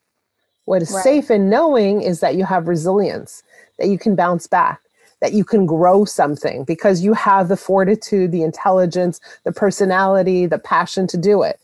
What 0.65 0.81
is 0.81 0.91
right. 0.91 1.01
safe 1.01 1.31
in 1.31 1.49
knowing 1.49 2.01
is 2.01 2.19
that 2.19 2.35
you 2.35 2.43
have 2.43 2.67
resilience, 2.67 3.41
that 3.79 3.87
you 3.87 3.97
can 3.97 4.17
bounce 4.17 4.47
back, 4.47 4.81
that 5.21 5.31
you 5.31 5.45
can 5.45 5.65
grow 5.65 6.03
something 6.03 6.65
because 6.65 7.05
you 7.05 7.13
have 7.13 7.47
the 7.47 7.55
fortitude, 7.55 8.33
the 8.33 8.43
intelligence, 8.43 9.21
the 9.45 9.53
personality, 9.53 10.45
the 10.45 10.59
passion 10.59 11.07
to 11.07 11.17
do 11.17 11.41
it. 11.41 11.57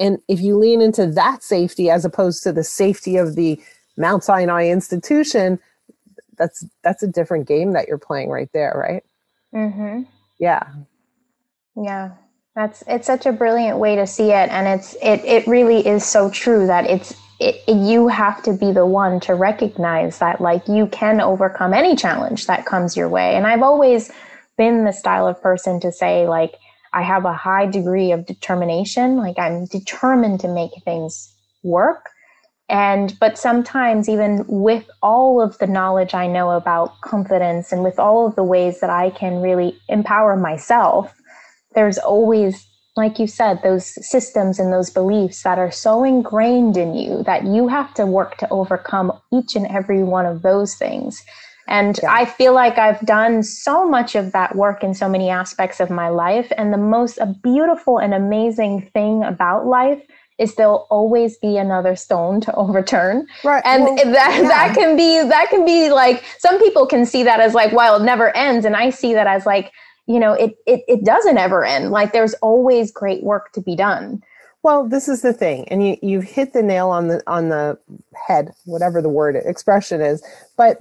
And 0.00 0.18
if 0.26 0.40
you 0.40 0.58
lean 0.58 0.82
into 0.82 1.06
that 1.06 1.44
safety 1.44 1.88
as 1.88 2.04
opposed 2.04 2.42
to 2.42 2.52
the 2.52 2.64
safety 2.64 3.16
of 3.16 3.36
the 3.36 3.62
Mount 3.96 4.24
Sinai 4.24 4.66
institution, 4.66 5.60
that's 6.36 6.66
that's 6.82 7.04
a 7.04 7.06
different 7.06 7.46
game 7.46 7.74
that 7.74 7.86
you're 7.86 7.96
playing 7.96 8.28
right 8.28 8.50
there, 8.52 8.72
right? 8.74 9.04
Mm-hmm. 9.54 10.02
Yeah. 10.40 10.64
Yeah. 11.76 12.12
That's 12.54 12.84
it's 12.86 13.06
such 13.06 13.24
a 13.24 13.32
brilliant 13.32 13.78
way 13.78 13.96
to 13.96 14.06
see 14.06 14.30
it 14.30 14.50
and 14.50 14.68
it's 14.68 14.94
it 15.02 15.24
it 15.24 15.46
really 15.46 15.86
is 15.86 16.04
so 16.04 16.28
true 16.28 16.66
that 16.66 16.84
it's 16.84 17.14
it, 17.40 17.62
you 17.66 18.08
have 18.08 18.42
to 18.42 18.52
be 18.52 18.72
the 18.72 18.84
one 18.86 19.20
to 19.20 19.34
recognize 19.34 20.18
that 20.18 20.40
like 20.40 20.68
you 20.68 20.86
can 20.88 21.20
overcome 21.20 21.72
any 21.72 21.96
challenge 21.96 22.46
that 22.46 22.66
comes 22.66 22.94
your 22.94 23.08
way 23.08 23.34
and 23.36 23.46
i've 23.46 23.62
always 23.62 24.12
been 24.58 24.84
the 24.84 24.92
style 24.92 25.26
of 25.26 25.40
person 25.40 25.80
to 25.80 25.90
say 25.90 26.28
like 26.28 26.56
i 26.92 27.00
have 27.00 27.24
a 27.24 27.32
high 27.32 27.64
degree 27.64 28.12
of 28.12 28.26
determination 28.26 29.16
like 29.16 29.38
i'm 29.38 29.64
determined 29.66 30.38
to 30.40 30.48
make 30.48 30.72
things 30.84 31.34
work 31.62 32.10
and 32.68 33.18
but 33.18 33.38
sometimes 33.38 34.08
even 34.08 34.44
with 34.46 34.88
all 35.02 35.40
of 35.40 35.56
the 35.58 35.66
knowledge 35.66 36.14
i 36.14 36.26
know 36.26 36.50
about 36.50 37.00
confidence 37.00 37.72
and 37.72 37.82
with 37.82 37.98
all 37.98 38.26
of 38.26 38.36
the 38.36 38.44
ways 38.44 38.80
that 38.80 38.90
i 38.90 39.10
can 39.10 39.40
really 39.40 39.76
empower 39.88 40.36
myself 40.36 41.21
there's 41.74 41.98
always 41.98 42.66
like 42.96 43.18
you 43.18 43.26
said, 43.26 43.58
those 43.62 43.86
systems 44.06 44.58
and 44.58 44.72
those 44.72 44.90
beliefs 44.90 45.42
that 45.44 45.58
are 45.58 45.70
so 45.70 46.04
ingrained 46.04 46.76
in 46.76 46.94
you 46.94 47.22
that 47.24 47.46
you 47.46 47.68
have 47.68 47.94
to 47.94 48.04
work 48.04 48.36
to 48.36 48.48
overcome 48.50 49.12
each 49.32 49.56
and 49.56 49.66
every 49.68 50.02
one 50.02 50.26
of 50.26 50.42
those 50.42 50.74
things. 50.74 51.22
And 51.68 51.98
yeah. 52.02 52.12
I 52.12 52.26
feel 52.26 52.52
like 52.52 52.76
I've 52.76 53.00
done 53.00 53.42
so 53.42 53.88
much 53.88 54.14
of 54.14 54.32
that 54.32 54.56
work 54.56 54.84
in 54.84 54.94
so 54.94 55.08
many 55.08 55.30
aspects 55.30 55.80
of 55.80 55.90
my 55.90 56.08
life. 56.08 56.52
And 56.58 56.72
the 56.72 56.78
most 56.78 57.18
beautiful 57.42 57.98
and 57.98 58.12
amazing 58.12 58.90
thing 58.92 59.22
about 59.22 59.66
life 59.66 60.02
is 60.38 60.54
there'll 60.56 60.86
always 60.90 61.38
be 61.38 61.56
another 61.56 61.96
stone 61.96 62.40
to 62.42 62.54
overturn. 62.56 63.26
Right. 63.42 63.62
And 63.64 63.84
well, 63.84 63.96
that 63.96 64.38
yeah. 64.42 64.48
that 64.48 64.74
can 64.74 64.96
be 64.96 65.22
that 65.22 65.48
can 65.48 65.64
be 65.64 65.88
like 65.88 66.24
some 66.38 66.58
people 66.58 66.86
can 66.86 67.06
see 67.06 67.22
that 67.22 67.40
as 67.40 67.54
like, 67.54 67.72
well, 67.72 67.96
it 67.96 68.04
never 68.04 68.36
ends. 68.36 68.66
And 68.66 68.76
I 68.76 68.90
see 68.90 69.14
that 69.14 69.26
as 69.26 69.46
like 69.46 69.72
you 70.06 70.18
know 70.18 70.32
it, 70.32 70.56
it 70.66 70.82
it 70.88 71.04
doesn't 71.04 71.38
ever 71.38 71.64
end. 71.64 71.90
Like 71.90 72.12
there's 72.12 72.34
always 72.34 72.90
great 72.90 73.22
work 73.22 73.52
to 73.52 73.60
be 73.60 73.76
done. 73.76 74.22
Well 74.62 74.88
this 74.88 75.08
is 75.08 75.22
the 75.22 75.32
thing 75.32 75.66
and 75.68 75.86
you 75.86 75.96
you've 76.02 76.24
hit 76.24 76.52
the 76.52 76.62
nail 76.62 76.90
on 76.90 77.08
the 77.08 77.22
on 77.26 77.48
the 77.48 77.78
head 78.14 78.52
whatever 78.64 79.02
the 79.02 79.08
word 79.08 79.36
expression 79.36 80.00
is 80.00 80.22
but 80.56 80.78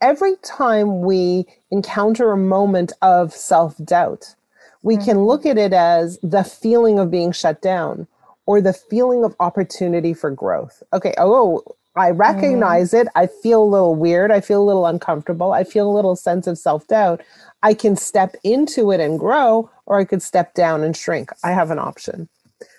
every 0.00 0.36
time 0.44 1.00
we 1.00 1.44
encounter 1.72 2.30
a 2.30 2.36
moment 2.36 2.92
of 3.02 3.32
self-doubt 3.32 4.36
we 4.82 4.94
mm-hmm. 4.94 5.04
can 5.04 5.24
look 5.24 5.44
at 5.44 5.58
it 5.58 5.72
as 5.72 6.18
the 6.22 6.44
feeling 6.44 7.00
of 7.00 7.10
being 7.10 7.32
shut 7.32 7.60
down 7.60 8.06
or 8.46 8.60
the 8.60 8.72
feeling 8.72 9.24
of 9.24 9.34
opportunity 9.40 10.14
for 10.14 10.30
growth. 10.30 10.82
Okay 10.92 11.12
oh 11.18 11.64
I 11.98 12.10
mm-hmm. 12.10 12.20
recognize 12.20 12.92
mm. 12.92 13.02
it. 13.02 13.08
I 13.14 13.26
feel 13.26 13.62
a 13.62 13.64
little 13.64 13.94
weird. 13.94 14.30
I 14.30 14.40
feel 14.40 14.62
a 14.62 14.64
little 14.64 14.86
uncomfortable. 14.86 15.52
I 15.52 15.64
feel 15.64 15.90
a 15.90 15.94
little 15.94 16.16
sense 16.16 16.46
of 16.46 16.58
self 16.58 16.86
doubt. 16.86 17.22
I 17.62 17.74
can 17.74 17.96
step 17.96 18.34
into 18.44 18.92
it 18.92 19.00
and 19.00 19.18
grow, 19.18 19.70
or 19.86 19.98
I 19.98 20.04
could 20.04 20.22
step 20.22 20.54
down 20.54 20.82
and 20.82 20.96
shrink. 20.96 21.30
I 21.42 21.50
have 21.50 21.70
an 21.70 21.78
option. 21.78 22.28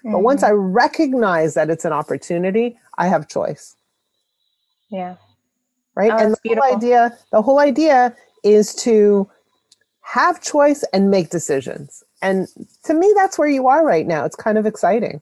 Mm. 0.05 0.13
But 0.13 0.19
once 0.19 0.43
I 0.43 0.51
mm-hmm. 0.51 0.73
recognize 0.73 1.53
that 1.53 1.69
it's 1.69 1.85
an 1.85 1.93
opportunity, 1.93 2.77
I 2.97 3.07
have 3.07 3.27
choice. 3.27 3.75
Yeah. 4.89 5.15
Right. 5.95 6.11
Oh, 6.11 6.17
and 6.17 6.33
the 6.33 6.37
beautiful. 6.43 6.67
whole 6.67 6.77
idea, 6.77 7.17
the 7.31 7.41
whole 7.41 7.59
idea 7.59 8.15
is 8.43 8.73
to 8.75 9.29
have 10.01 10.41
choice 10.41 10.83
and 10.93 11.11
make 11.11 11.29
decisions. 11.29 12.03
And 12.21 12.47
to 12.85 12.93
me, 12.93 13.11
that's 13.15 13.37
where 13.37 13.47
you 13.47 13.67
are 13.67 13.85
right 13.85 14.07
now. 14.07 14.25
It's 14.25 14.35
kind 14.35 14.57
of 14.57 14.65
exciting. 14.65 15.21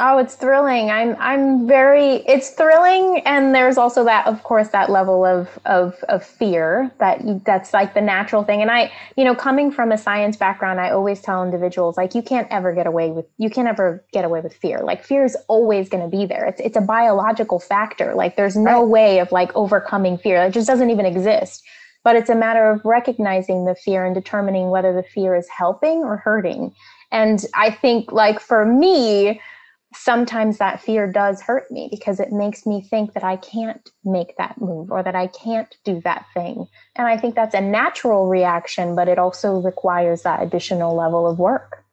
Oh, 0.00 0.18
it's 0.18 0.36
thrilling. 0.36 0.90
I'm 0.92 1.16
I'm 1.18 1.66
very 1.66 2.16
it's 2.18 2.50
thrilling 2.50 3.20
and 3.26 3.52
there's 3.52 3.76
also 3.76 4.04
that 4.04 4.28
of 4.28 4.44
course 4.44 4.68
that 4.68 4.90
level 4.90 5.24
of 5.24 5.48
of 5.64 5.96
of 6.08 6.24
fear 6.24 6.92
that 6.98 7.44
that's 7.44 7.74
like 7.74 7.94
the 7.94 8.00
natural 8.00 8.44
thing 8.44 8.62
and 8.62 8.70
I 8.70 8.92
you 9.16 9.24
know 9.24 9.34
coming 9.34 9.72
from 9.72 9.90
a 9.90 9.98
science 9.98 10.36
background 10.36 10.80
I 10.80 10.90
always 10.90 11.20
tell 11.20 11.42
individuals 11.42 11.96
like 11.96 12.14
you 12.14 12.22
can't 12.22 12.46
ever 12.52 12.72
get 12.72 12.86
away 12.86 13.10
with 13.10 13.26
you 13.38 13.50
can't 13.50 13.66
ever 13.66 14.04
get 14.12 14.24
away 14.24 14.40
with 14.40 14.54
fear. 14.54 14.78
Like 14.84 15.04
fear 15.04 15.24
is 15.24 15.36
always 15.48 15.88
going 15.88 16.08
to 16.08 16.16
be 16.16 16.26
there. 16.26 16.46
It's 16.46 16.60
it's 16.60 16.76
a 16.76 16.80
biological 16.80 17.58
factor. 17.58 18.14
Like 18.14 18.36
there's 18.36 18.54
no 18.54 18.82
right. 18.82 18.88
way 18.88 19.18
of 19.18 19.32
like 19.32 19.50
overcoming 19.56 20.16
fear. 20.16 20.44
It 20.44 20.52
just 20.52 20.68
doesn't 20.68 20.90
even 20.90 21.06
exist. 21.06 21.64
But 22.04 22.14
it's 22.14 22.30
a 22.30 22.36
matter 22.36 22.70
of 22.70 22.80
recognizing 22.84 23.64
the 23.64 23.74
fear 23.74 24.06
and 24.06 24.14
determining 24.14 24.70
whether 24.70 24.92
the 24.92 25.02
fear 25.02 25.34
is 25.34 25.48
helping 25.48 26.04
or 26.04 26.18
hurting. 26.18 26.72
And 27.10 27.44
I 27.54 27.72
think 27.72 28.12
like 28.12 28.38
for 28.38 28.64
me 28.64 29.40
sometimes 29.94 30.58
that 30.58 30.80
fear 30.80 31.10
does 31.10 31.40
hurt 31.40 31.70
me 31.70 31.88
because 31.90 32.20
it 32.20 32.30
makes 32.30 32.66
me 32.66 32.82
think 32.82 33.14
that 33.14 33.24
I 33.24 33.36
can't 33.36 33.88
make 34.04 34.36
that 34.36 34.60
move 34.60 34.90
or 34.90 35.02
that 35.02 35.14
I 35.14 35.28
can't 35.28 35.74
do 35.84 36.00
that 36.04 36.26
thing. 36.34 36.66
And 36.96 37.06
I 37.06 37.16
think 37.16 37.34
that's 37.34 37.54
a 37.54 37.60
natural 37.60 38.26
reaction, 38.26 38.94
but 38.94 39.08
it 39.08 39.18
also 39.18 39.60
requires 39.60 40.22
that 40.22 40.42
additional 40.42 40.94
level 40.94 41.26
of 41.26 41.38
work. 41.38 41.84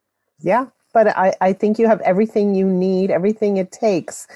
Yeah, 0.41 0.67
but 0.93 1.08
I, 1.15 1.34
I 1.39 1.53
think 1.53 1.79
you 1.79 1.88
have 1.88 2.01
everything 2.01 2.53
you 2.55 2.65
need, 2.65 3.12
everything 3.12 3.58
it 3.58 3.71
takes 3.71 4.27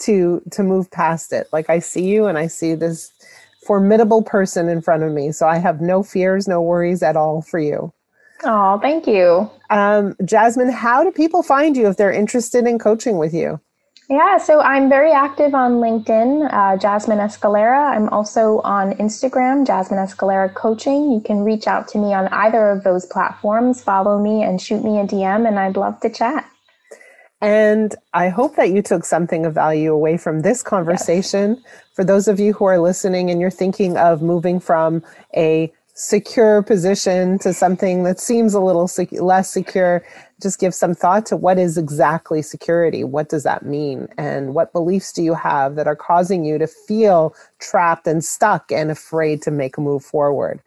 to 0.00 0.42
to 0.52 0.62
move 0.62 0.90
past 0.90 1.32
it. 1.32 1.48
Like 1.52 1.70
I 1.70 1.78
see 1.78 2.04
you 2.04 2.26
and 2.26 2.36
I 2.36 2.48
see 2.48 2.74
this 2.74 3.10
formidable 3.66 4.22
person 4.22 4.68
in 4.68 4.82
front 4.82 5.02
of 5.02 5.12
me. 5.12 5.32
So 5.32 5.48
I 5.48 5.56
have 5.56 5.80
no 5.80 6.02
fears, 6.02 6.46
no 6.46 6.60
worries 6.60 7.02
at 7.02 7.16
all 7.16 7.42
for 7.42 7.58
you. 7.58 7.92
Oh, 8.44 8.78
thank 8.80 9.06
you. 9.06 9.50
Um, 9.70 10.14
Jasmine, 10.24 10.70
how 10.70 11.02
do 11.02 11.10
people 11.10 11.42
find 11.42 11.76
you 11.76 11.88
if 11.88 11.96
they're 11.96 12.12
interested 12.12 12.66
in 12.66 12.78
coaching 12.78 13.18
with 13.18 13.34
you? 13.34 13.60
Yeah, 14.08 14.38
so 14.38 14.60
I'm 14.60 14.88
very 14.88 15.10
active 15.10 15.52
on 15.52 15.80
LinkedIn, 15.80 16.52
uh, 16.52 16.76
Jasmine 16.76 17.18
Escalera. 17.18 17.90
I'm 17.90 18.08
also 18.10 18.60
on 18.60 18.92
Instagram, 18.94 19.66
Jasmine 19.66 19.98
Escalera 19.98 20.54
Coaching. 20.54 21.10
You 21.10 21.20
can 21.20 21.42
reach 21.42 21.66
out 21.66 21.88
to 21.88 21.98
me 21.98 22.14
on 22.14 22.28
either 22.28 22.70
of 22.70 22.84
those 22.84 23.04
platforms, 23.06 23.82
follow 23.82 24.22
me 24.22 24.44
and 24.44 24.60
shoot 24.60 24.84
me 24.84 25.00
a 25.00 25.04
DM, 25.04 25.48
and 25.48 25.58
I'd 25.58 25.76
love 25.76 25.98
to 26.00 26.10
chat. 26.10 26.48
And 27.40 27.96
I 28.14 28.28
hope 28.28 28.54
that 28.56 28.70
you 28.70 28.80
took 28.80 29.04
something 29.04 29.44
of 29.44 29.54
value 29.54 29.92
away 29.92 30.16
from 30.16 30.40
this 30.40 30.62
conversation. 30.62 31.56
Yes. 31.56 31.74
For 31.94 32.04
those 32.04 32.28
of 32.28 32.38
you 32.38 32.52
who 32.52 32.64
are 32.64 32.78
listening 32.78 33.30
and 33.30 33.40
you're 33.40 33.50
thinking 33.50 33.96
of 33.96 34.22
moving 34.22 34.60
from 34.60 35.02
a 35.36 35.72
secure 35.96 36.62
position 36.62 37.38
to 37.38 37.54
something 37.54 38.04
that 38.04 38.20
seems 38.20 38.52
a 38.52 38.60
little 38.60 38.86
sec- 38.86 39.12
less 39.12 39.50
secure 39.50 40.04
just 40.42 40.58
give 40.58 40.74
some 40.74 40.94
thought 40.94 41.24
to 41.24 41.36
what 41.36 41.58
is 41.58 41.78
exactly 41.78 42.42
security. 42.42 43.02
What 43.02 43.30
does 43.30 43.44
that 43.44 43.64
mean? 43.64 44.06
And 44.18 44.54
what 44.54 44.74
beliefs 44.74 45.10
do 45.10 45.22
you 45.22 45.32
have 45.32 45.76
that 45.76 45.86
are 45.86 45.96
causing 45.96 46.44
you 46.44 46.58
to 46.58 46.66
feel 46.66 47.34
trapped 47.58 48.06
and 48.06 48.22
stuck 48.22 48.70
and 48.70 48.90
afraid 48.90 49.40
to 49.42 49.50
make 49.50 49.78
a 49.78 49.80
move 49.80 50.04
forward? 50.04 50.62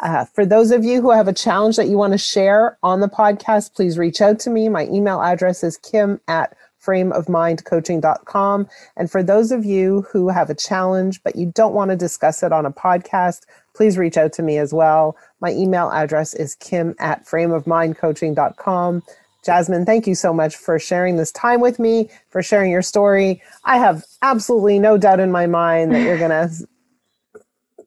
Uh, 0.00 0.24
for 0.24 0.44
those 0.44 0.72
of 0.72 0.84
you 0.84 1.00
who 1.00 1.12
have 1.12 1.28
a 1.28 1.32
challenge 1.32 1.76
that 1.76 1.86
you 1.86 1.96
want 1.96 2.12
to 2.12 2.18
share 2.18 2.76
on 2.82 2.98
the 2.98 3.08
podcast 3.08 3.72
please 3.74 3.96
reach 3.96 4.20
out 4.20 4.40
to 4.40 4.50
me. 4.50 4.68
My 4.68 4.86
email 4.86 5.22
address 5.22 5.62
is 5.62 5.76
kim 5.76 6.20
at 6.26 6.56
frameofmindcoaching.com. 6.84 8.68
And 8.96 9.10
for 9.10 9.22
those 9.22 9.52
of 9.52 9.64
you 9.64 10.02
who 10.10 10.28
have 10.28 10.50
a 10.50 10.54
challenge, 10.54 11.22
but 11.22 11.36
you 11.36 11.46
don't 11.54 11.74
want 11.74 11.90
to 11.90 11.96
discuss 11.96 12.42
it 12.42 12.52
on 12.52 12.66
a 12.66 12.72
podcast, 12.72 13.42
please 13.74 13.98
reach 13.98 14.16
out 14.16 14.32
to 14.34 14.42
me 14.42 14.58
as 14.58 14.72
well. 14.72 15.16
My 15.40 15.50
email 15.52 15.90
address 15.90 16.34
is 16.34 16.54
kim 16.54 16.94
at 16.98 17.26
frameofmindcoaching.com. 17.26 19.02
Jasmine, 19.44 19.84
thank 19.84 20.06
you 20.06 20.14
so 20.14 20.32
much 20.32 20.56
for 20.56 20.78
sharing 20.78 21.16
this 21.16 21.30
time 21.32 21.60
with 21.60 21.78
me, 21.78 22.08
for 22.30 22.42
sharing 22.42 22.70
your 22.70 22.82
story. 22.82 23.42
I 23.64 23.76
have 23.76 24.04
absolutely 24.22 24.78
no 24.78 24.96
doubt 24.96 25.20
in 25.20 25.30
my 25.30 25.46
mind 25.46 25.94
that 25.94 26.02
you're 26.02 26.18
going 26.18 26.30
to 26.48 26.66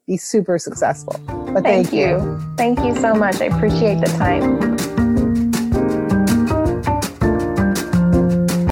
be 0.06 0.16
super 0.16 0.58
successful. 0.58 1.20
But 1.26 1.64
thank, 1.64 1.88
thank 1.88 1.92
you. 1.92 2.08
you. 2.08 2.54
Thank 2.56 2.80
you 2.80 2.94
so 2.94 3.14
much. 3.14 3.40
I 3.40 3.46
appreciate 3.46 4.00
the 4.00 4.06
time. 4.18 4.97